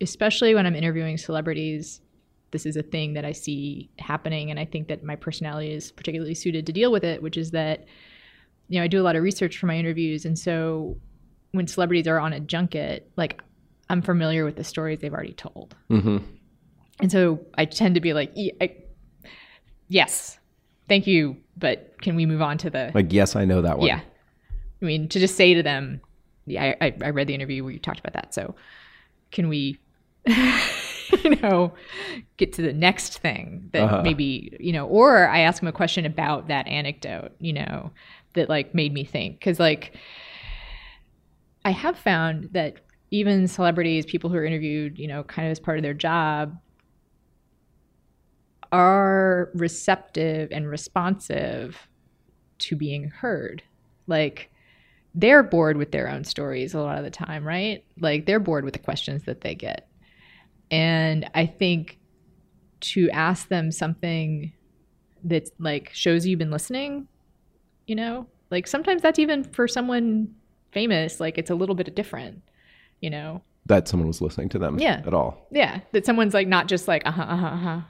[0.00, 2.00] especially when I'm interviewing celebrities,
[2.50, 4.50] this is a thing that I see happening.
[4.50, 7.52] And I think that my personality is particularly suited to deal with it, which is
[7.52, 7.84] that,
[8.68, 10.24] you know, I do a lot of research for my interviews.
[10.24, 10.96] And so
[11.52, 13.40] when celebrities are on a junket, like
[13.88, 15.76] I'm familiar with the stories they've already told.
[15.88, 16.18] hmm
[17.00, 18.74] And so I tend to be like, "Ye- I,
[19.88, 20.38] yes,
[20.90, 23.86] thank you, but can we move on to the Like, yes, I know that one.
[23.88, 24.00] yeah.
[24.82, 26.00] I mean, to just say to them,
[26.46, 28.34] yeah, I, I, I read the interview where you talked about that.
[28.34, 28.54] So
[29.30, 29.78] can we,
[30.26, 31.72] you know,
[32.36, 34.02] get to the next thing that Uh-huh.
[34.02, 37.90] maybe, you know, or I ask them a question about that anecdote, you know,
[38.34, 39.40] that like made me think.
[39.40, 39.96] Cause like
[41.64, 42.76] I have found that
[43.10, 46.56] even celebrities, people who are interviewed, you know, kind of as part of their job,
[48.72, 51.88] are receptive and responsive
[52.58, 53.62] to being heard.
[54.06, 54.50] Like
[55.14, 57.84] they're bored with their own stories a lot of the time, right?
[57.98, 59.88] Like they're bored with the questions that they get.
[60.70, 61.98] And I think
[62.80, 64.52] to ask them something
[65.24, 67.08] that like shows you've been listening,
[67.86, 70.34] you know, like sometimes that's even for someone
[70.72, 72.40] famous, like it's a little bit different,
[73.00, 73.42] you know?
[73.66, 75.02] That someone was listening to them Yeah.
[75.06, 75.46] at all.
[75.50, 77.80] Yeah, that someone's like not just like uh huh uh huh uh huh.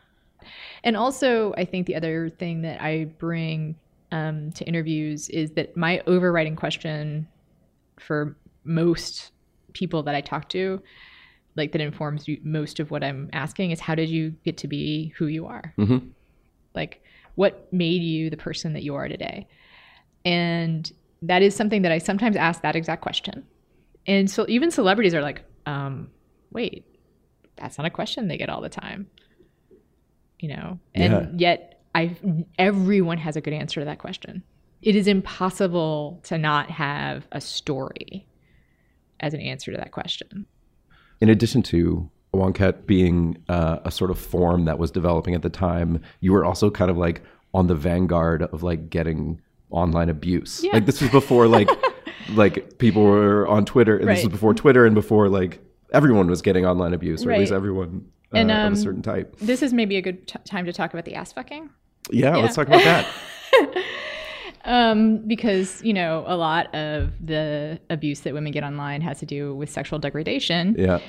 [0.84, 3.76] And also, I think the other thing that I bring
[4.12, 7.28] um, to interviews is that my overriding question
[7.98, 9.32] for most
[9.72, 10.82] people that I talk to,
[11.56, 14.68] like that informs you most of what I'm asking, is how did you get to
[14.68, 15.72] be who you are?
[15.76, 15.98] hmm
[16.74, 17.02] Like,
[17.34, 19.46] what made you the person that you are today?
[20.24, 20.90] And
[21.22, 23.46] that is something that I sometimes ask that exact question.
[24.06, 26.10] And so even celebrities are like, um,
[26.52, 26.84] wait,
[27.56, 29.06] that's not a question they get all the time.
[30.40, 30.78] You know?
[30.94, 32.16] And yet I
[32.58, 34.42] everyone has a good answer to that question.
[34.82, 38.26] It is impossible to not have a story
[39.20, 40.46] as an answer to that question.
[41.20, 45.50] In addition to Wonkette being uh, a sort of form that was developing at the
[45.50, 47.22] time, you were also kind of like
[47.52, 50.62] on the vanguard of like getting online abuse.
[50.62, 50.72] Yeah.
[50.72, 51.68] Like this was before like
[52.30, 53.98] like people were on Twitter.
[53.98, 55.60] And This was before Twitter and before like
[55.92, 59.36] everyone was getting online abuse, or at least everyone And, of um, a certain type.
[59.38, 61.68] This is maybe a good t- time to talk about the ass fucking.
[62.10, 62.42] Yeah, yeah.
[62.42, 63.06] let's talk about that.
[64.64, 69.26] um, because you know a lot of the abuse that women get online has to
[69.26, 70.76] do with sexual degradation.
[70.78, 71.00] Yeah.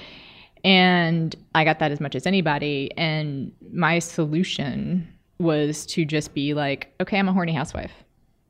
[0.63, 2.91] And I got that as much as anybody.
[2.97, 5.07] And my solution
[5.39, 7.91] was to just be like, okay, I'm a horny housewife.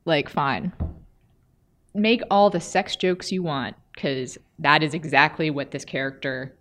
[0.04, 0.72] Like, fine.
[1.94, 6.54] Make all the sex jokes you want, because that is exactly what this character,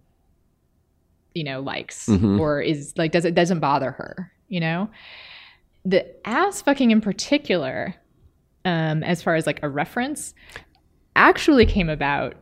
[1.33, 2.39] you know, likes Mhm.
[2.39, 4.89] or is like, does it doesn't bother her, you know?
[5.85, 7.95] The ass fucking in particular,
[8.65, 10.33] um, as far as like a reference,
[11.15, 12.35] actually came about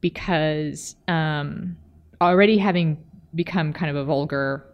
[0.00, 1.76] because um,
[2.20, 3.02] already having
[3.34, 4.66] become kind of a vulgar,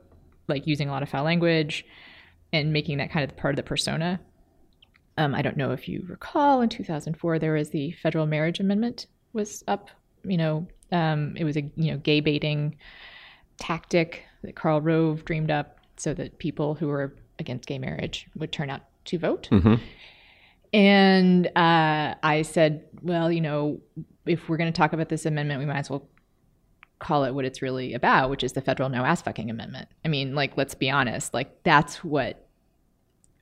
[0.49, 1.85] like using a lot of foul language
[2.53, 4.21] and making that kind of part of the persona.
[5.17, 9.07] Um, I don't know if you recall in 2004 there was the federal marriage amendment
[9.33, 9.89] was up.
[10.25, 12.77] You know, um, it was a you know gay baiting
[13.61, 18.51] tactic that Karl Rove dreamed up so that people who were against gay marriage would
[18.51, 19.47] turn out to vote.
[19.51, 19.75] hmm
[20.73, 23.81] And uh, I said, well, you know,
[24.27, 26.09] if we're going to talk about this amendment, we might as well
[26.99, 29.89] call it what it's really about, which is the federal no ass fucking amendment.
[30.05, 32.47] I mean, like, let's be honest, like, that's what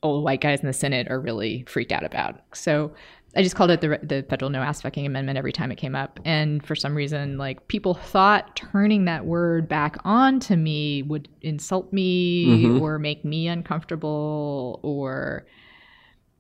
[0.03, 2.41] old white guys in the Senate are really freaked out about.
[2.55, 2.93] So
[3.37, 5.95] I just called it the, the federal no ass fucking amendment every time it came
[5.95, 6.19] up.
[6.25, 11.29] And for some reason, like, people thought turning that word back on to me would
[11.43, 12.81] insult me Mhm.
[12.81, 15.47] or make me uncomfortable or.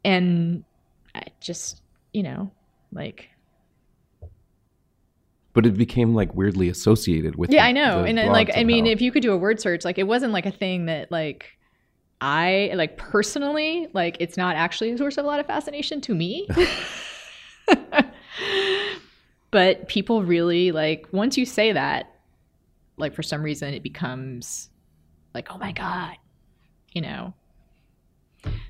[0.04, 0.64] And
[1.14, 2.50] I just, you know,
[2.92, 3.28] like
[5.52, 7.50] But it became like weirdly associated with.
[7.50, 8.04] yeah, the- I know.
[8.04, 10.32] And then, like, I mean, if you could do a word search, like, it wasn't
[10.32, 11.57] like a thing that like
[12.20, 16.14] I like personally, like, it's not actually a source of a lot of fascination to
[16.14, 16.48] me.
[19.50, 22.14] but people really like once you say that,
[22.96, 24.70] like, for some reason, it becomes
[25.34, 26.16] like, oh my god,
[26.92, 27.34] you know.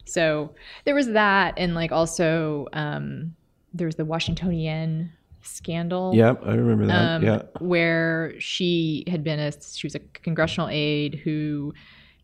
[0.05, 3.35] So there was that, and like also um,
[3.73, 6.95] there was the Washingtonienne scandal yeah, I remember that.
[6.95, 7.43] um, yeah.
[7.61, 11.73] where she had been a she was a congressional aide who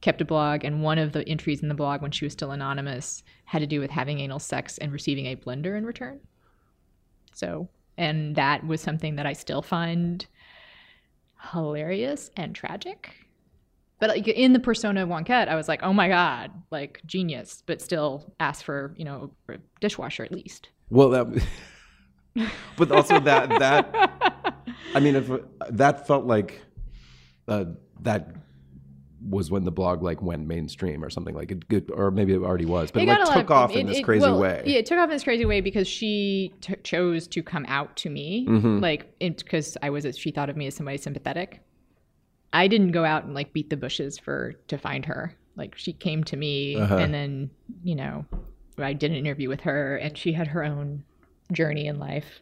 [0.04, 2.50] kept a blog, and one of the entries in the blog when she was still
[2.50, 6.20] anonymous had to do with having anal sex and receiving a blender in return.
[7.32, 10.26] So, and that was something that I still find
[11.52, 13.14] hilarious and tragic.
[13.98, 17.62] But like in the persona of Wonkette, I was like, oh my god, like genius,
[17.64, 20.68] but still ask for you know a dishwasher at least.
[20.90, 21.46] Well, that.
[22.76, 24.54] but also that that
[24.94, 25.30] I mean, if
[25.70, 26.60] that felt like
[27.48, 27.64] uh,
[28.02, 28.43] that
[29.28, 32.38] was when the blog like went mainstream or something like it, good, or maybe it
[32.42, 34.22] already was, but it, like a lot took of- off it- in this it- crazy
[34.22, 34.62] well, way.
[34.66, 37.96] Yeah, it took off in this crazy way because she t- chose to come out
[37.98, 38.82] to me, Mhm.
[38.82, 40.06] like because I was.
[40.18, 41.60] She thought of me as somebody sympathetic.
[42.52, 45.34] I didn't go out and like beat the bushes for to find her.
[45.56, 46.96] Like she came to me, Uh-huh.
[46.98, 47.50] and then
[47.82, 48.24] you know,
[48.78, 51.04] I did an interview with her, and she had her own
[51.52, 52.40] journey in life.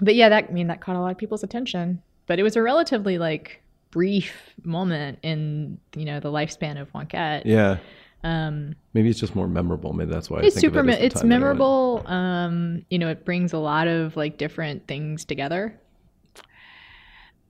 [0.00, 2.02] But yeah, that I mean that caught a lot of people's attention.
[2.26, 7.42] But it was a relatively like brief moment in you know the lifespan of Wonkette.
[7.46, 7.78] yeah,
[8.24, 9.92] Um, maybe it's just more memorable.
[9.92, 11.40] Maybe that's why I it's super it me- as the it's time that it went.
[11.58, 15.78] memorable um you know it brings a lot of like different things together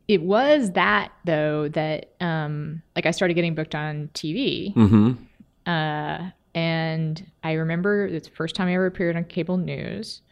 [0.06, 5.16] it was that though that um like i started getting booked on tv Mhm.
[5.66, 10.22] uh and i remember it's the first time i ever appeared on cable news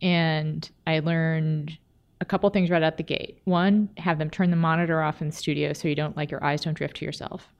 [0.00, 1.76] and i learned
[2.24, 3.38] a couple things right out the gate.
[3.44, 6.42] One have them turn the monitor off in the studio so you don't like your
[6.42, 7.52] eyes don't drift to yourself.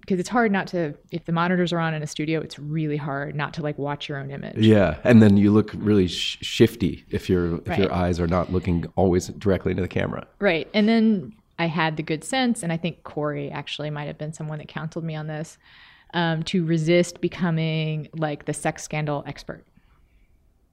[0.00, 2.96] Because it's hard not to if the monitors are on in a studio it's really
[2.98, 4.58] hard not to like watch your own image.
[4.58, 8.52] Yeah, and then you look really sh- shifty if your if your eyes are not
[8.52, 10.26] looking always directly into the camera.
[10.40, 14.18] right and then i had the good sense and i think Choire actually might have
[14.18, 15.56] been someone that counseled me on this
[16.12, 19.64] um, to resist becoming like the sex scandal expert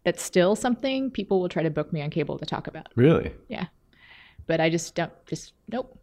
[0.04, 3.32] that's still something people will try to book me on cable to talk about Really?
[3.48, 3.66] yeah
[4.48, 5.98] but i just don't just nope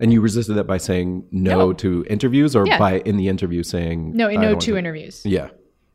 [0.00, 1.72] And you resisted that by saying no, No.
[1.74, 2.78] to interviews, or Yeah.
[2.78, 5.48] by in the interview saying no no don't want two to- interviews Yeah.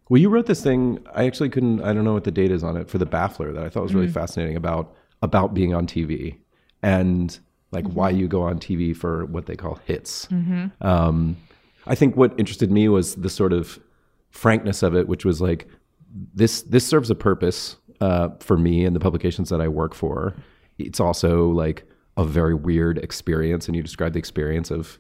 [0.10, 0.99] Well, you wrote this thing.
[1.15, 1.82] I actually couldn't.
[1.82, 3.84] I don't know what the date is on it for the Baffler that I thought
[3.84, 6.36] was really fascinating about about being on TV
[6.84, 7.39] and
[7.71, 8.19] like why Mm-hmm.
[8.19, 10.27] you go on TV for what they call hits.
[10.82, 11.38] Um,
[11.88, 13.79] I think what interested me was the sort of
[14.29, 15.67] frankness of it, which was like
[16.34, 16.62] this.
[16.63, 20.36] This serves a purpose uh, for me and the publications that I work for.
[20.78, 21.86] It's also like
[22.18, 24.99] a very weird experience, and you describe the experience of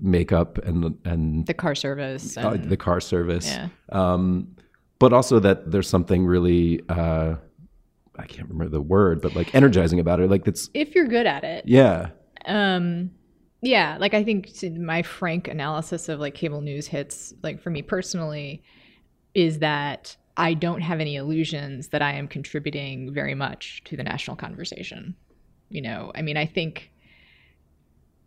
[0.00, 3.46] makeup and and the car service uh, and, the car service.
[3.46, 3.68] Yeah.
[3.90, 4.56] Um,
[4.98, 7.36] but also that there's something really uh,
[8.18, 10.28] I can't remember the word, but like energizing about it.
[10.30, 12.10] Like that's if you're good at it yeah,
[12.46, 13.10] um
[13.60, 17.82] yeah like i think my frank analysis of like cable news hits like for me
[17.82, 18.62] personally
[19.34, 24.04] is that I don't have any illusions that I am contributing very much to the
[24.04, 25.16] national conversation.
[25.68, 26.92] You know, I mean, I think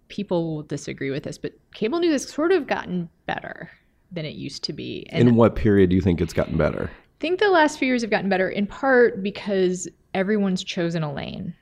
[0.09, 3.71] people will disagree with this, but cable news has sort of gotten better
[4.11, 5.07] than it used to be.
[5.09, 6.91] And In what period do you think it's gotten better?
[6.91, 11.13] I think the last few years have gotten better in part because everyone's chosen a
[11.13, 11.55] lane.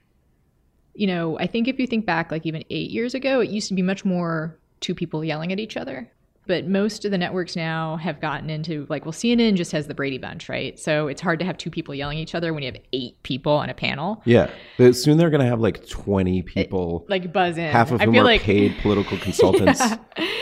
[0.96, 3.68] You know, I think if you think back, like even eight years ago, it used
[3.68, 6.12] to be much more two people yelling at each other.
[6.50, 9.94] But most of the networks now have gotten into like, well, CNN just has the
[9.94, 10.80] Brady Bunch, right?
[10.80, 13.22] So it's hard to have two people yelling at each other when you have eight
[13.22, 14.20] people on a panel.
[14.26, 14.50] Yeah.
[14.80, 17.72] But soon they're going to have like 20 people, Like buzz in.
[17.72, 19.80] half of I whom feel are like paid political consultants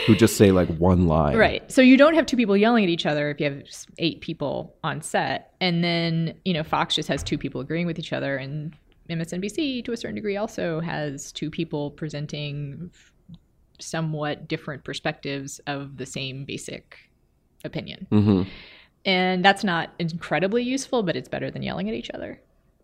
[0.06, 1.36] who just say like one line.
[1.36, 1.70] Right.
[1.70, 3.62] So you don't have two people yelling at each other if you have
[3.98, 5.52] eight people on set.
[5.60, 8.38] And then, you know, Fox just has two people agreeing with each other.
[8.38, 8.74] And
[9.10, 12.90] MSNBC, to a certain degree, also has two people presenting
[13.78, 16.96] somewhat different perspectives of the same basic
[17.64, 18.06] opinion.
[18.10, 18.42] hmm
[19.04, 22.40] And that's not incredibly useful, but it's better than yelling at each other.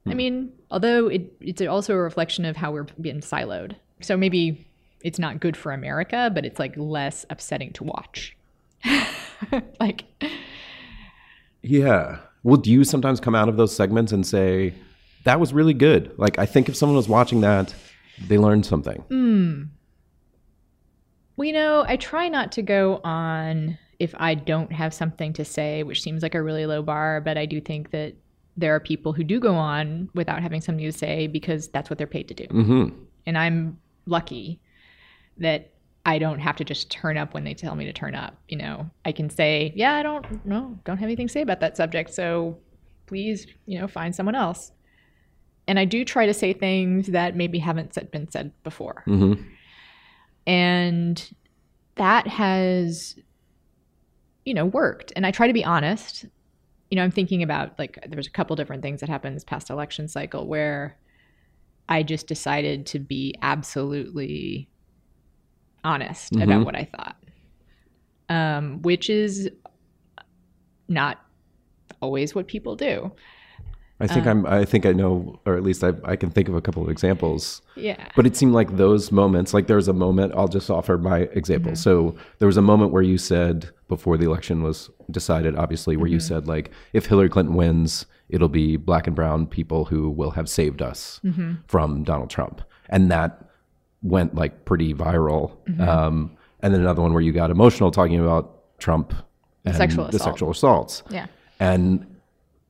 [0.07, 3.77] I mean, although it, it's also a reflection of how we're being siloed.
[4.03, 4.67] So maybe
[5.01, 8.37] it's not good for America, but it's like less upsetting to watch.
[9.81, 10.05] like,
[11.63, 12.19] Yeah.
[12.43, 14.75] Well, do you sometimes come out of those segments and say,
[15.25, 16.13] that was really good?
[16.19, 17.75] Like, I think if someone was watching that,
[18.29, 19.03] they learned something.
[19.09, 19.69] Mm.
[21.37, 25.45] Well, you know, I try not to go on if I don't have something to
[25.45, 28.15] say, which seems like a really low bar, but I do think that
[28.57, 31.99] there are people who do go on without having something to say because that's what
[31.99, 32.45] they're paid to do.
[32.47, 32.89] hmm
[33.27, 34.61] and I'm lucky
[35.39, 35.71] that
[36.05, 38.39] I don't have to just turn up when they tell me to turn up.
[38.49, 41.61] You know, I can say, yeah, I don't no, don't have anything to say about
[41.61, 42.59] that subject, so
[43.07, 44.73] please, you know, find someone else.
[45.67, 49.35] And I do try to say things that maybe haven't been said before, hmm
[50.47, 51.35] and
[51.97, 53.17] that has,
[54.45, 55.13] you know, worked.
[55.17, 56.27] And I try to be honest.
[56.91, 59.45] You know, I'm thinking about like there was a couple different things that happened this
[59.45, 60.97] past election cycle where
[61.89, 64.69] I just decided to be absolutely
[65.83, 66.45] honest Mhm.
[66.45, 67.17] about what I thought,
[68.29, 69.51] um, which is
[70.89, 71.21] not
[72.01, 73.13] always what people do.
[74.05, 74.61] I think um, I'm.
[74.61, 76.91] I think I know, or at least I, I can think of a couple of
[76.91, 77.63] examples.
[77.75, 78.07] Yeah.
[78.15, 80.35] But it seemed like those moments, like there was a moment.
[80.37, 81.73] I'll just offer my example.
[81.73, 81.77] Mm-hmm.
[81.77, 86.09] So there was a moment where you said before the election was decided, obviously, where
[86.09, 86.35] you mm-hmm.
[86.35, 90.49] said like, if Hillary Clinton wins, it'll be black and brown people who will have
[90.49, 91.55] saved us mm-hmm.
[91.67, 93.49] from Donald Trump, and that
[94.03, 95.57] went like pretty viral.
[95.81, 99.15] Um, and then another one where you got emotional talking about Trump
[99.65, 101.03] and sexual the sexual assaults.
[101.11, 101.27] Yeah.
[101.61, 102.14] And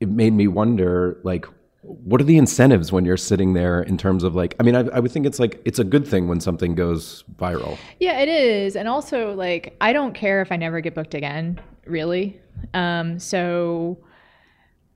[0.05, 1.47] it made me wonder, like,
[1.83, 4.81] what are the incentives when you're sitting there in terms of like, I mean, I,
[4.93, 7.77] I would think it's like, it's a good thing when something goes viral.
[8.01, 8.75] Yeah, it is.
[8.77, 12.41] And also, like, I don't care if I never get booked again, really.
[12.73, 13.99] Um, so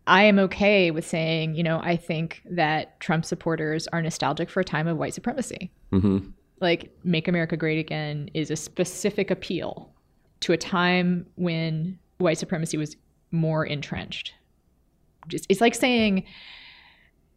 [0.07, 4.61] I am okay with saying, you know, I think that Trump supporters are nostalgic for
[4.61, 5.71] a time of white supremacy.
[5.91, 6.19] hmm
[6.61, 9.91] Like, Make America Great Again is a specific appeal
[10.41, 12.97] to a time when white supremacy was
[13.31, 14.33] more entrenched.
[15.29, 16.25] Just, it's like saying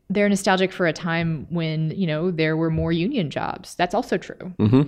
[0.10, 3.76] they're nostalgic for a time when, you know, there were more union jobs.
[3.76, 4.84] That's also true, hmm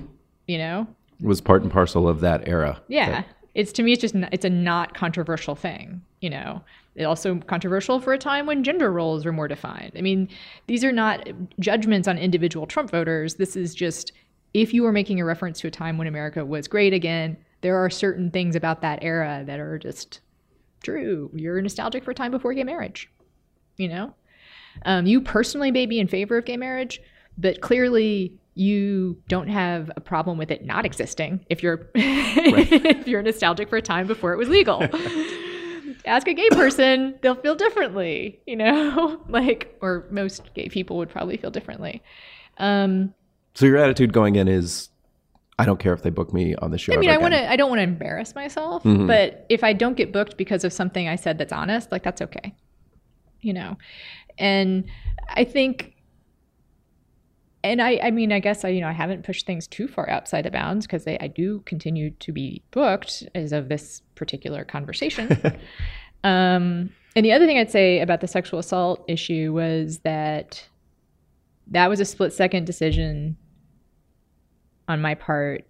[0.47, 0.85] you know?
[1.21, 2.81] It was part and parcel of that era.
[2.89, 3.23] Yeah.
[3.55, 6.61] It's to me, it's just, it's a not controversial thing, you know?
[6.95, 9.93] It's also controversial for a time when gender roles were more defined.
[9.95, 10.27] I mean,
[10.67, 11.27] these are not
[11.59, 13.35] judgments on individual Trump voters.
[13.35, 14.11] This is just,
[14.53, 17.77] if you are making a reference to a time when America was great again, there
[17.77, 20.19] are certain things about that era that are just
[20.83, 21.31] true.
[21.33, 23.09] You're nostalgic for a time before gay marriage,
[23.77, 24.13] you know?
[24.85, 27.01] Um, you personally may be in favor of gay marriage,
[27.37, 33.23] but clearly you don't have a problem with it not existing if you're if you're
[33.23, 34.83] nostalgic for a time before it was legal.
[36.05, 39.21] Ask a gay person, they'll feel differently, you know?
[39.29, 42.03] like or most gay people would probably feel differently.
[42.57, 43.13] Um
[43.55, 44.89] So your attitude going in is,
[45.59, 46.93] I don't care if they book me on the show.
[46.93, 47.49] I mean, I want to.
[47.51, 49.07] I don't want to embarrass myself, Mhm.
[49.07, 52.21] but if I don't get booked because of something I said that's honest, like that's
[52.21, 52.55] okay,
[53.41, 53.77] you know.
[54.39, 54.85] And
[55.29, 55.93] I think,
[57.63, 60.09] and I, I mean, I guess I, you know, I haven't pushed things too far
[60.09, 65.29] outside the bounds because I do continue to be booked as of this particular conversation.
[66.23, 70.67] um, and the other thing I'd say about the sexual assault issue was that
[71.67, 73.37] that was a split second decision
[74.87, 75.65] on my part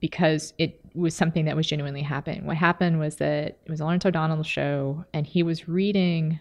[0.00, 2.44] because it was something that was genuinely happening.
[2.46, 6.40] What happened was that it was a Lawrence O'Donnell show, and he was reading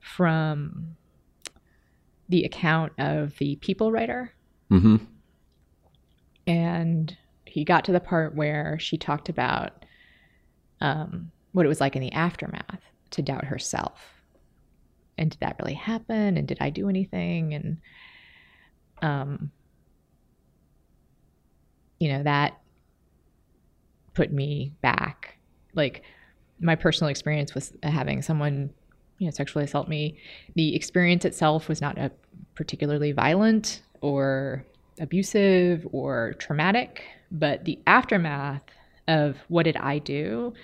[0.00, 0.96] from
[2.28, 4.32] the account of the People writer,
[4.70, 5.06] Mhm.
[6.46, 9.84] and he got to the part where she talked about
[10.80, 14.22] um, what it was like in the aftermath to doubt herself.
[15.18, 16.38] And did that really happen?
[16.38, 17.52] And did I do anything?
[17.52, 17.80] And,
[19.02, 19.50] um,
[22.00, 22.58] you know, that
[24.14, 25.36] put me back.
[25.74, 26.02] Like
[26.58, 28.70] my personal experience was having someone,
[29.18, 30.18] you know, sexually assault me.
[30.56, 32.10] The experience itself was not a
[32.56, 34.66] particularly violent or
[34.98, 38.62] abusive or traumatic, but the aftermath
[39.06, 40.54] of what did I do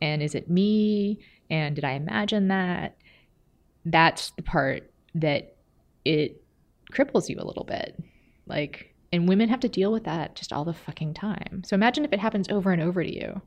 [0.00, 1.20] and is it me
[1.50, 2.96] and did I imagine that?
[3.84, 5.56] That's the part that
[6.04, 6.42] it
[6.92, 8.02] cripples you a little bit.
[8.46, 11.62] Like, and women have to deal with that just all the fucking time.
[11.64, 13.40] So imagine if it happens over and over to you.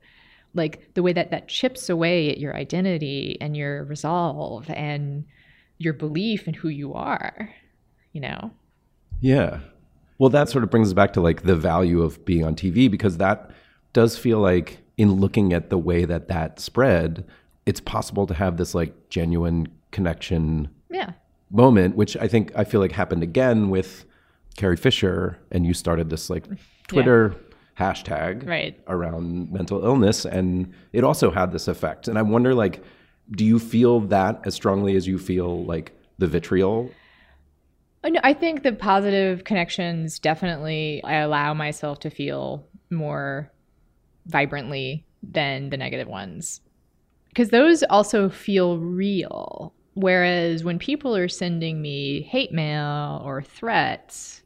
[0.54, 5.24] Like the way that that chips away at your identity and your resolve and
[5.76, 7.54] your belief in who you are,
[8.12, 8.50] you know?
[9.20, 9.60] Yeah.
[10.16, 12.90] Well, that sort of brings us back to like the value of being on TV
[12.90, 13.50] because that
[13.92, 17.24] does feel like in looking at the way that that spread,
[17.66, 21.12] it's possible to have this like genuine connection Yeah.
[21.50, 24.06] moment, which I think I feel like happened again with
[24.58, 26.44] Carrie Fisher, and you started this like
[26.88, 27.34] Twitter
[27.78, 28.76] hashtag Right.
[28.88, 32.08] around mental illness, and it also had this effect.
[32.08, 32.82] And I wonder, like,
[33.30, 36.90] do you feel that as strongly as you feel like the vitriol?
[38.02, 43.52] I know- I think the positive connections definitely I allow myself to feel more
[44.26, 46.60] vibrantly than the negative ones.
[47.28, 49.72] Because those also feel real.
[49.94, 54.42] Whereas when people are sending me hate mail or threats,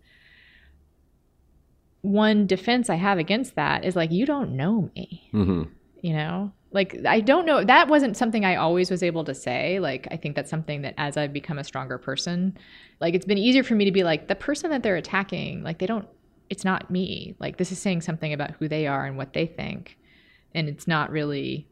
[2.03, 5.29] one defense I have against that is like, you don't know me.
[5.33, 5.63] Hmm
[6.03, 6.53] you know?
[6.75, 9.79] Like i don't know that wasn't something i always was able to say.
[9.79, 12.57] Like i think that's something that as i've become a stronger person
[12.99, 15.79] like it's been easier for me to be like the person that they're attacking like
[15.79, 16.09] they don't
[16.49, 17.35] it's not me.
[17.39, 19.99] Like this is saying something about who they are and what they think.
[20.55, 21.69] And it's not really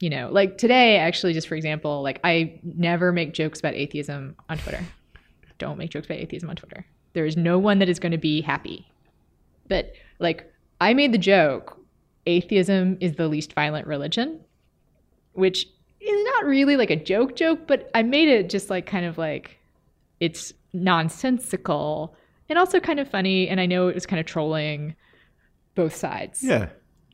[0.00, 4.34] you know like today actually just for example like i never make jokes about atheism
[4.48, 4.84] on twitter.
[5.58, 6.86] Don't make jokes about atheism on twitter.
[7.12, 8.90] There is no one that is going to be happy
[9.68, 10.50] but like
[10.80, 11.78] I made the joke
[12.26, 14.40] atheism is the least violent religion,
[15.32, 15.66] which
[16.00, 19.16] is not really like a joke joke, but I made it just like kind of
[19.18, 19.58] like
[20.20, 22.14] it's nonsensical
[22.48, 24.94] and also kind of funny and I know it was kind of trolling
[25.74, 26.42] both sides.
[26.42, 26.68] Yeah,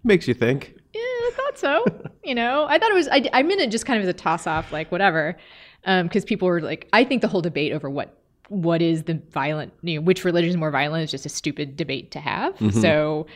[0.04, 0.74] makes you think.
[0.94, 1.84] Yeah, I thought so.
[2.24, 3.08] you know, I thought it was.
[3.08, 5.36] I, I meant it just kind of as a toss off, like whatever,
[5.84, 8.21] um, because people were like, I think the whole debate over what
[8.52, 11.76] what is the violent, you know, which religion is more violent is just a stupid
[11.76, 12.54] debate to have.
[12.56, 12.80] Mm-hmm.
[12.80, 13.26] So.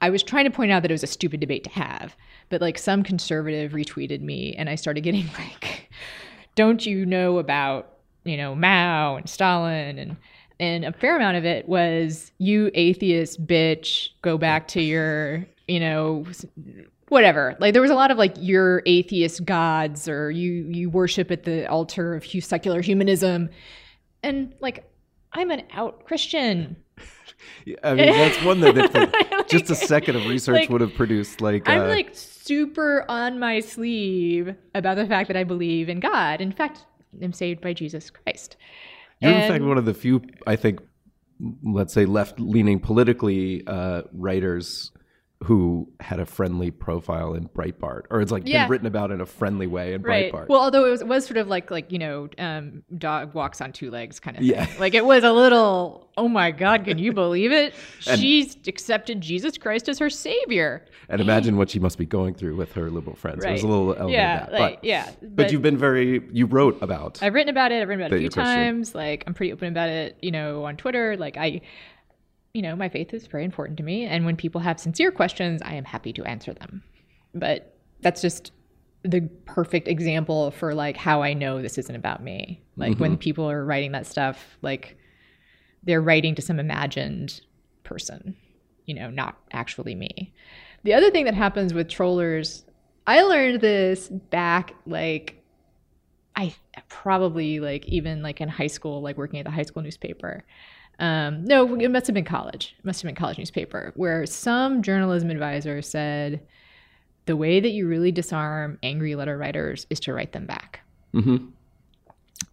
[0.00, 2.16] I was trying to point out that it was a stupid debate to have,
[2.48, 5.90] but like some conservative retweeted me and I started getting like,
[6.56, 10.16] don't you know about, you know, Mao and Stalin and
[10.58, 15.80] and a fair amount of it was you atheist bitch, go back to your, you
[15.80, 16.24] know,
[17.08, 17.56] whatever.
[17.58, 21.44] Like there was a lot of like your atheist gods or you you worship at
[21.44, 23.50] the altar of secular humanism.
[24.22, 24.84] And like
[25.32, 26.76] I'm an out Christian.
[27.82, 31.40] I mean, that's one that if just a second of research Like, would have produced
[31.40, 31.68] like.
[31.68, 36.40] I'm uh, like super on my sleeve about the fact that I believe in God.
[36.40, 36.86] In fact,
[37.20, 38.56] I'm saved by Jesus Christ.
[39.20, 40.80] You're in fact one of the few, I think,
[41.62, 44.90] let's say left-leaning politically uh, writers
[45.44, 48.64] who had a friendly profile in Breitbart, or it's like Yeah.
[48.64, 50.32] been written about in a friendly way in Right.
[50.32, 50.48] Breitbart.
[50.48, 53.60] Well, although it was, it was sort of like like you know, um, dog walks
[53.60, 54.64] on two legs kind of Yeah.
[54.66, 54.80] thing.
[54.80, 56.08] Like it was a little.
[56.18, 56.84] Oh my God!
[56.84, 57.74] Can you believe it?
[58.06, 60.84] And- She's accepted Jesus Christ as her savior.
[61.08, 63.44] and imagine what she must be going through with her liberal friends.
[63.44, 64.44] It was a little element Yeah.
[64.44, 64.60] of that.
[64.60, 65.10] Like but, yeah.
[65.22, 66.22] but, you've been very.
[66.32, 67.22] You wrote about.
[67.22, 67.80] I've written about it.
[67.82, 68.94] I've written about it a few times.
[68.94, 71.16] Like I'm pretty open about it, you know, on Twitter.
[71.16, 71.62] Like I,
[72.54, 75.62] you know, my faith is very important to me, and when people have sincere questions,
[75.62, 76.82] I am happy to answer them.
[77.34, 78.52] But that's just
[79.04, 82.62] the perfect example for like how I know this isn't about me.
[82.76, 83.18] Like when mm-hmm.
[83.18, 84.96] people are writing that stuff, like
[85.82, 87.40] they're writing to some imagined
[87.84, 88.36] person,
[88.86, 90.32] you know, not actually me.
[90.84, 92.64] The other thing that happens with trollers,
[93.06, 95.42] I learned this back like
[96.36, 96.54] I
[96.88, 100.44] probably like even like in high school, like working at the high school newspaper.
[101.02, 102.76] Um, no, it must have been college.
[102.78, 106.40] It must have been college newspaper where some journalism advisor said
[107.26, 110.80] the way that you really disarm angry letter writers is to write them back
[111.12, 111.36] hmm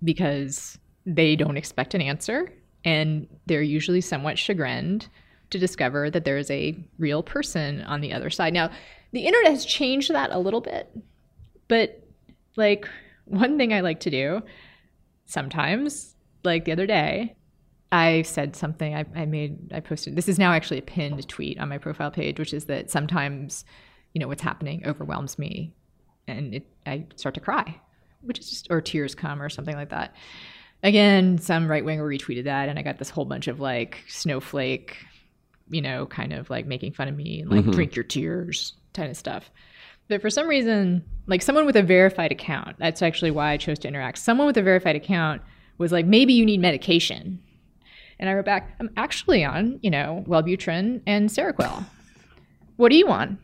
[0.04, 2.52] because they don't expect an answer
[2.86, 5.08] and they're usually somewhat chagrined
[5.50, 8.54] to discover that there's a real person on the other side.
[8.54, 8.70] Now,
[9.12, 10.90] the internet has changed that a little bit,
[11.68, 12.02] but
[12.56, 12.88] like
[13.26, 14.42] one thing I like to do
[15.26, 17.36] sometimes, like the other day,
[17.92, 21.60] I said something I, I made, I posted, this is now actually a pinned tweet
[21.60, 23.66] on my profile page, which is that sometimes,
[24.14, 25.74] you know, what's happening overwhelms me
[26.28, 27.80] and it, I start to cry,
[28.22, 30.16] which is just or tears come or something like that.
[30.84, 34.96] Again, some right winger retweeted that, and I got this whole bunch of like snowflake,
[35.70, 37.72] you know, kind of like making fun of me and like mm-hmm.
[37.72, 39.52] drink your tears kind of stuff.
[40.08, 43.78] But for some reason, like someone with a verified account, that's actually why I chose
[43.80, 44.18] to interact.
[44.18, 45.42] Someone with a verified account
[45.78, 47.40] was like, maybe you need medication.
[48.20, 51.86] And I wrote back, I'm actually on, you know, Wellbutrin and Seroquel.
[52.76, 53.40] What do you want?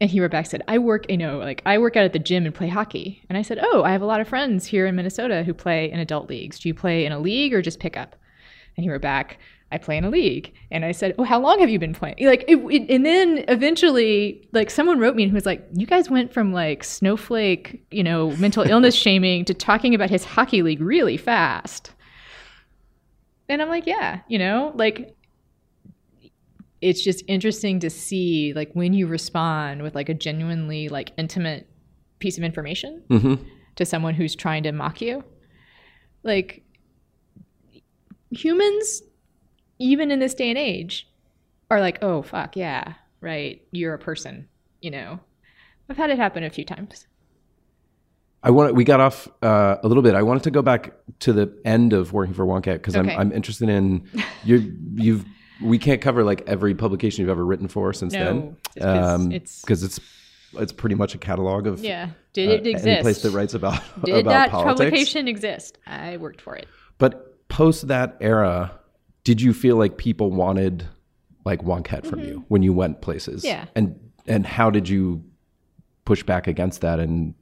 [0.00, 2.18] And he wrote back, said, I work, you know, like I work out at the
[2.18, 3.22] gym and play hockey.
[3.28, 5.90] And I said, Oh, I have a lot of friends here in Minnesota who play
[5.90, 6.58] in adult leagues.
[6.58, 8.16] Do you play in a league or just pick up?
[8.76, 9.38] And he wrote back,
[9.72, 10.54] I play in a league.
[10.70, 12.16] And I said, Oh, how long have you been playing?
[12.20, 16.08] Like, it, it, and then eventually, like, someone wrote me and was like, You guys
[16.08, 20.80] went from like snowflake, you know, mental illness shaming to talking about his hockey league
[20.80, 21.92] really fast.
[23.50, 25.14] And I'm like, Yeah, you know, like,
[26.80, 31.68] it's just interesting to see like when you respond with like a genuinely like intimate
[32.20, 33.34] piece of information hmm
[33.76, 35.24] to someone who's trying to mock you.
[36.22, 36.64] Like
[38.30, 39.02] humans,
[39.78, 41.08] even in this day and age,
[41.70, 44.48] are like, oh, fuck, yeah, right, you're a person,
[44.80, 45.20] you know.
[45.88, 47.06] I've had it happen a few times.
[48.42, 48.74] I want.
[48.74, 50.14] We got off uh, a little bit.
[50.14, 53.12] I wanted to go back to the end of working for Wonkette because Okay.
[53.12, 54.08] I'm I'm interested in
[54.44, 54.76] you.
[54.94, 55.24] You've
[55.62, 58.56] we can't cover like every publication you've ever written for since No, then.
[58.76, 60.00] it's 'cause it's- because it's
[60.58, 62.10] it's pretty much a catalog of Yeah.
[62.32, 62.86] Did uh, it exist?
[62.86, 64.78] Any place that writes about Did about that politics.
[64.90, 65.76] publication exist?
[65.86, 66.66] I worked for it.
[66.98, 68.72] But post that era,
[69.22, 70.86] did you feel like people wanted
[71.44, 73.42] like Wonkette from you when you went places?
[73.42, 73.48] Mm-hmm.
[73.54, 73.64] Yeah.
[73.76, 75.22] And and how did you
[76.06, 77.34] push back against that and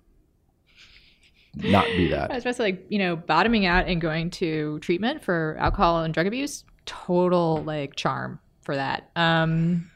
[1.56, 2.30] not be I that?
[2.30, 6.12] was supposed to like, you know, bottoming out and going to treatment for alcohol and
[6.14, 6.64] drug abuse.
[6.86, 9.10] Total like charm for that.
[9.16, 9.90] Um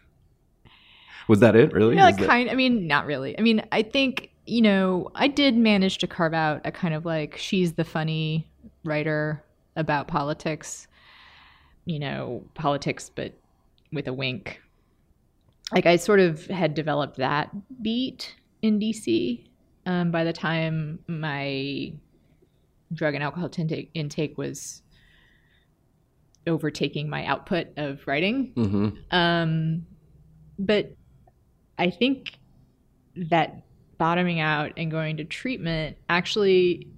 [1.28, 1.72] Was that it?
[1.72, 1.96] Really?
[1.96, 2.50] Yeah, Was like that- kind.
[2.50, 3.38] I mean, not really.
[3.38, 7.04] I mean, I think you know, I did manage to carve out a kind of
[7.04, 8.48] like she's the funny
[8.84, 9.42] writer
[9.76, 10.88] about politics.
[11.84, 13.34] You know, politics, but
[13.92, 14.60] with a wink.
[15.72, 17.50] Like I sort of had developed that
[17.82, 19.44] beat in DC.
[19.84, 21.92] Um, by the time my
[22.92, 24.82] drug and alcohol intake, intake was
[26.46, 28.98] overtaking my output of writing, Mhm.
[29.12, 29.86] um,
[30.58, 30.94] but
[31.78, 32.38] I think
[33.16, 33.62] that
[33.98, 36.88] bottoming out and going to treatment actually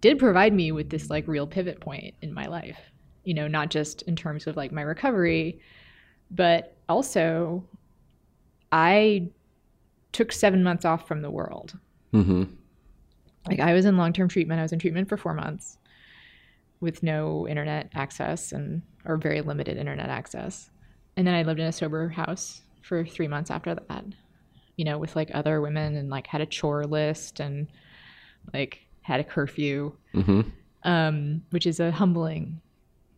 [0.00, 2.78] did provide me with this like real pivot point in my life.
[3.24, 5.60] You know, not just in terms of like my recovery,
[6.30, 7.64] but also
[8.70, 9.30] I
[10.12, 11.76] took seven months off from the world.
[12.12, 12.48] Mhm.
[13.46, 14.58] Like I was in long term treatment.
[14.60, 15.78] I was in treatment for four months
[16.80, 20.70] with no internet access and or very limited internet access.
[21.16, 24.04] And then I lived in a sober house for three months after that.
[24.76, 27.68] You know, with like other women and like had a chore list and
[28.52, 30.50] like had a curfew, Mhm.
[30.82, 32.60] um, which is a humbling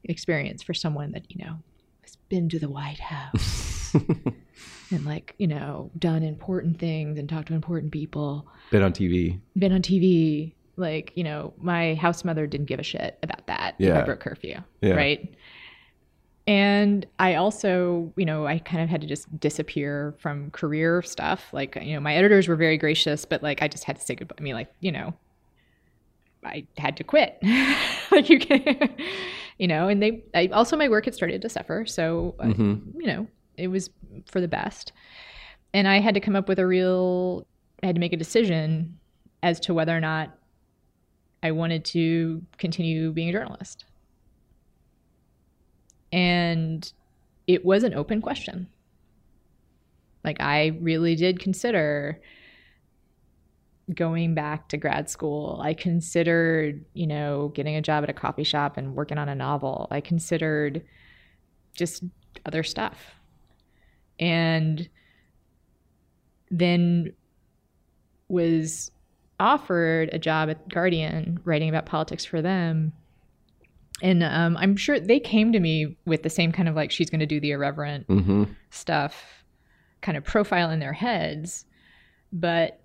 [0.05, 1.59] experience for someone that, you know,
[2.03, 3.33] has been to the White House
[4.91, 9.41] and like, you know, done important things and talked to important people Been on TV.
[9.59, 10.55] been on TV.
[10.77, 13.75] Like, you know, my house mother didn't give a shit about that.
[13.79, 14.01] if Yeah.
[14.01, 14.57] I broke curfew.
[14.81, 14.95] Yeah.
[14.95, 15.35] Right.
[16.47, 21.53] And I also, you know, I kind of had to just disappear from career stuff.
[21.53, 24.15] Like, you know, my editors were very gracious, but like I just had to say
[24.15, 24.37] goodbye.
[24.39, 25.13] I mean, like, you know,
[26.45, 27.39] I had to quit.
[28.11, 28.89] like you can,
[29.59, 31.85] you know, and they, I also my work had started to suffer.
[31.85, 32.95] So, I- Mhm.
[32.99, 33.27] you know,
[33.59, 33.91] it was
[34.27, 34.93] for the best.
[35.75, 37.47] And I had to come up with a real,
[37.83, 38.99] I had to make a decision
[39.43, 40.37] as to whether or not
[41.43, 43.85] I wanted to continue being a journalist.
[46.13, 46.91] And
[47.47, 48.69] it was an open question.
[50.25, 52.21] Like, I really did consider
[53.95, 55.61] going back to grad school.
[55.63, 59.35] I considered, you know, getting a job at a coffee shop and working on a
[59.35, 59.87] novel.
[59.91, 60.83] I considered
[61.75, 62.03] just
[62.45, 63.18] other stuff.
[64.19, 64.89] And
[66.51, 67.13] then
[68.29, 68.91] was
[69.41, 72.93] offered a job at Guardian writing about politics for them.
[74.03, 77.11] And um, I'm sure they came to me with the same kind of like, she's
[77.11, 78.55] going to do the irreverent Mhm.
[78.71, 79.45] stuff
[80.01, 81.65] kind of profile in their heads.
[82.33, 82.81] But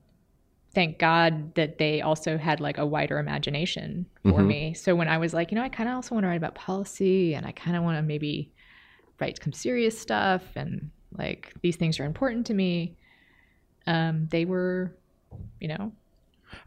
[0.73, 4.47] thank God that they also had like a wider imagination for Mhm.
[4.47, 4.73] me.
[4.73, 6.55] So when I was like, you know, I kind of also want to write about
[6.55, 8.51] policy and I kind of want to maybe
[9.19, 12.95] write some serious stuff and like these things are important to me.
[13.85, 14.95] Um, they were,
[15.59, 15.91] you know,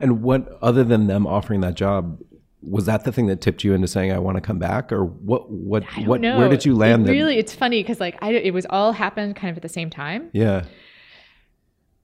[0.01, 2.21] And what other than them offering that job
[2.63, 5.05] was that the thing that tipped you into saying I want to come back or
[5.05, 6.39] what what what know.
[6.39, 9.37] where did you land It really, it's funny because like I, it was all happened
[9.37, 10.31] kind of at the same time.
[10.33, 10.65] Yeah.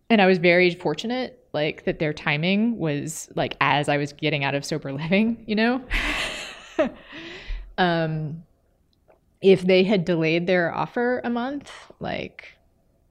[0.09, 4.45] and I was very fortunate like that their timing was like as I was getting
[4.45, 5.82] out of sober living, you know?
[7.78, 8.43] um
[9.43, 11.70] if they had delayed their offer a month,
[12.01, 12.57] like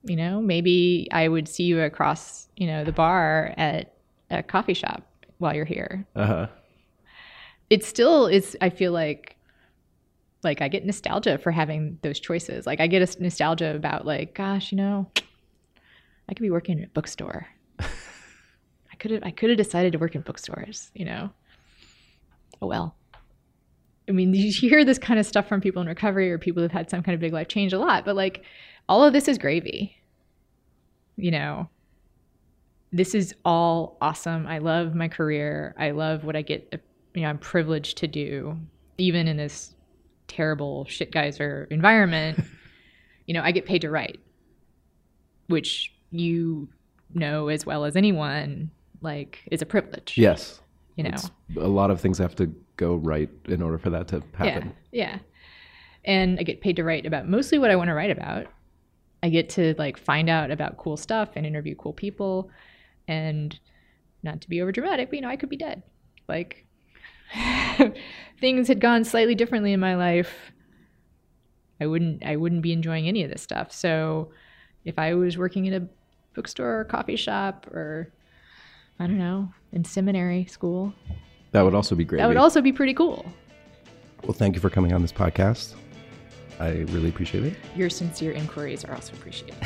[0.04, 3.94] you know, maybe I would see you across, you know, the bar at
[4.32, 5.04] a coffee shop
[5.38, 6.08] while you're here.
[6.16, 6.48] Uh-huh.
[7.70, 9.38] It still is I feel like
[10.44, 12.66] like I get nostalgia for having those choices.
[12.66, 15.08] Like I get a nostalgia about like, gosh, you know,
[16.28, 17.48] I could be working at a bookstore.
[17.80, 21.30] I could have I could have decided to work in bookstores, you know.
[22.62, 22.96] Oh well.
[24.10, 26.72] I mean, you hear this kind of stuff from people in recovery or people who've
[26.72, 28.44] had some kind of big life change a lot, but like
[28.90, 29.96] all of this is gravy.
[31.18, 31.70] You know,
[32.92, 34.48] this is all awesome.
[34.48, 35.76] I love my career.
[35.78, 36.78] I love what I get, uh,
[37.14, 38.58] you know, I'm privileged to do,
[38.98, 39.76] even in this
[40.28, 42.44] terrible shit geyser environment.
[43.28, 44.20] you know, I get paid to write,
[45.48, 46.68] which you
[47.14, 48.72] know as well as anyone,
[49.02, 50.18] like, is a privilege.
[50.18, 50.62] Yes.
[51.06, 52.48] You know, It's- a lot of things have to
[52.78, 54.74] go right in order for that to happen.
[54.92, 55.20] Yeah, yeah.
[56.06, 58.48] And I get paid to write about mostly what I want to write about.
[59.24, 62.50] I get to like find out about cool stuff and interview cool people.
[63.08, 63.60] And
[64.24, 65.84] not to be over dramatic, but you know, I could be dead.
[66.28, 66.66] Like
[68.40, 70.52] things had gone slightly differently in my life.
[71.80, 73.72] I wouldn't I wouldn't be enjoying any of this stuff.
[73.72, 74.32] So
[74.86, 75.88] if I was working in a
[76.34, 78.12] bookstore or coffee shop or
[79.02, 80.94] I don't know, in seminary school,
[81.54, 82.20] That would also be great.
[82.20, 83.26] that would also be pretty cool.
[84.24, 85.74] Well, thank you for coming on this podcast.
[86.60, 87.56] I really appreciate it.
[87.76, 89.56] Your sincere inquiries are also appreciated.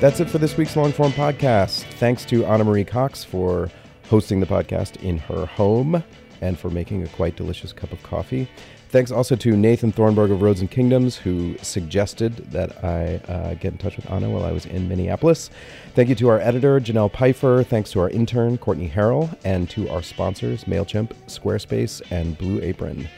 [0.00, 1.84] That's it for this week's long form podcast.
[1.94, 3.70] Thanks to Ana Marie Cox for
[4.10, 6.02] hosting the podcast in her home
[6.40, 8.48] and for making a quite delicious cup of coffee.
[8.92, 13.72] Thanks also to Nathan Thornburgh of Roads and Kingdoms, who suggested that I uh, get
[13.72, 15.48] in touch with Ana while I was in Minneapolis.
[15.94, 17.62] Thank you to our editor, Janelle Pfeiffer.
[17.62, 23.08] Thanks to our intern, Courtney Harrell, and to our sponsors, MailChimp, Squarespace, and Blue Apron.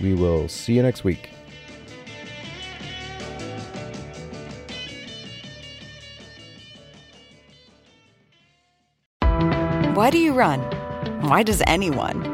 [0.00, 1.30] We will see you next week.
[9.96, 10.60] Why do you run?
[11.22, 12.33] Why does anyone?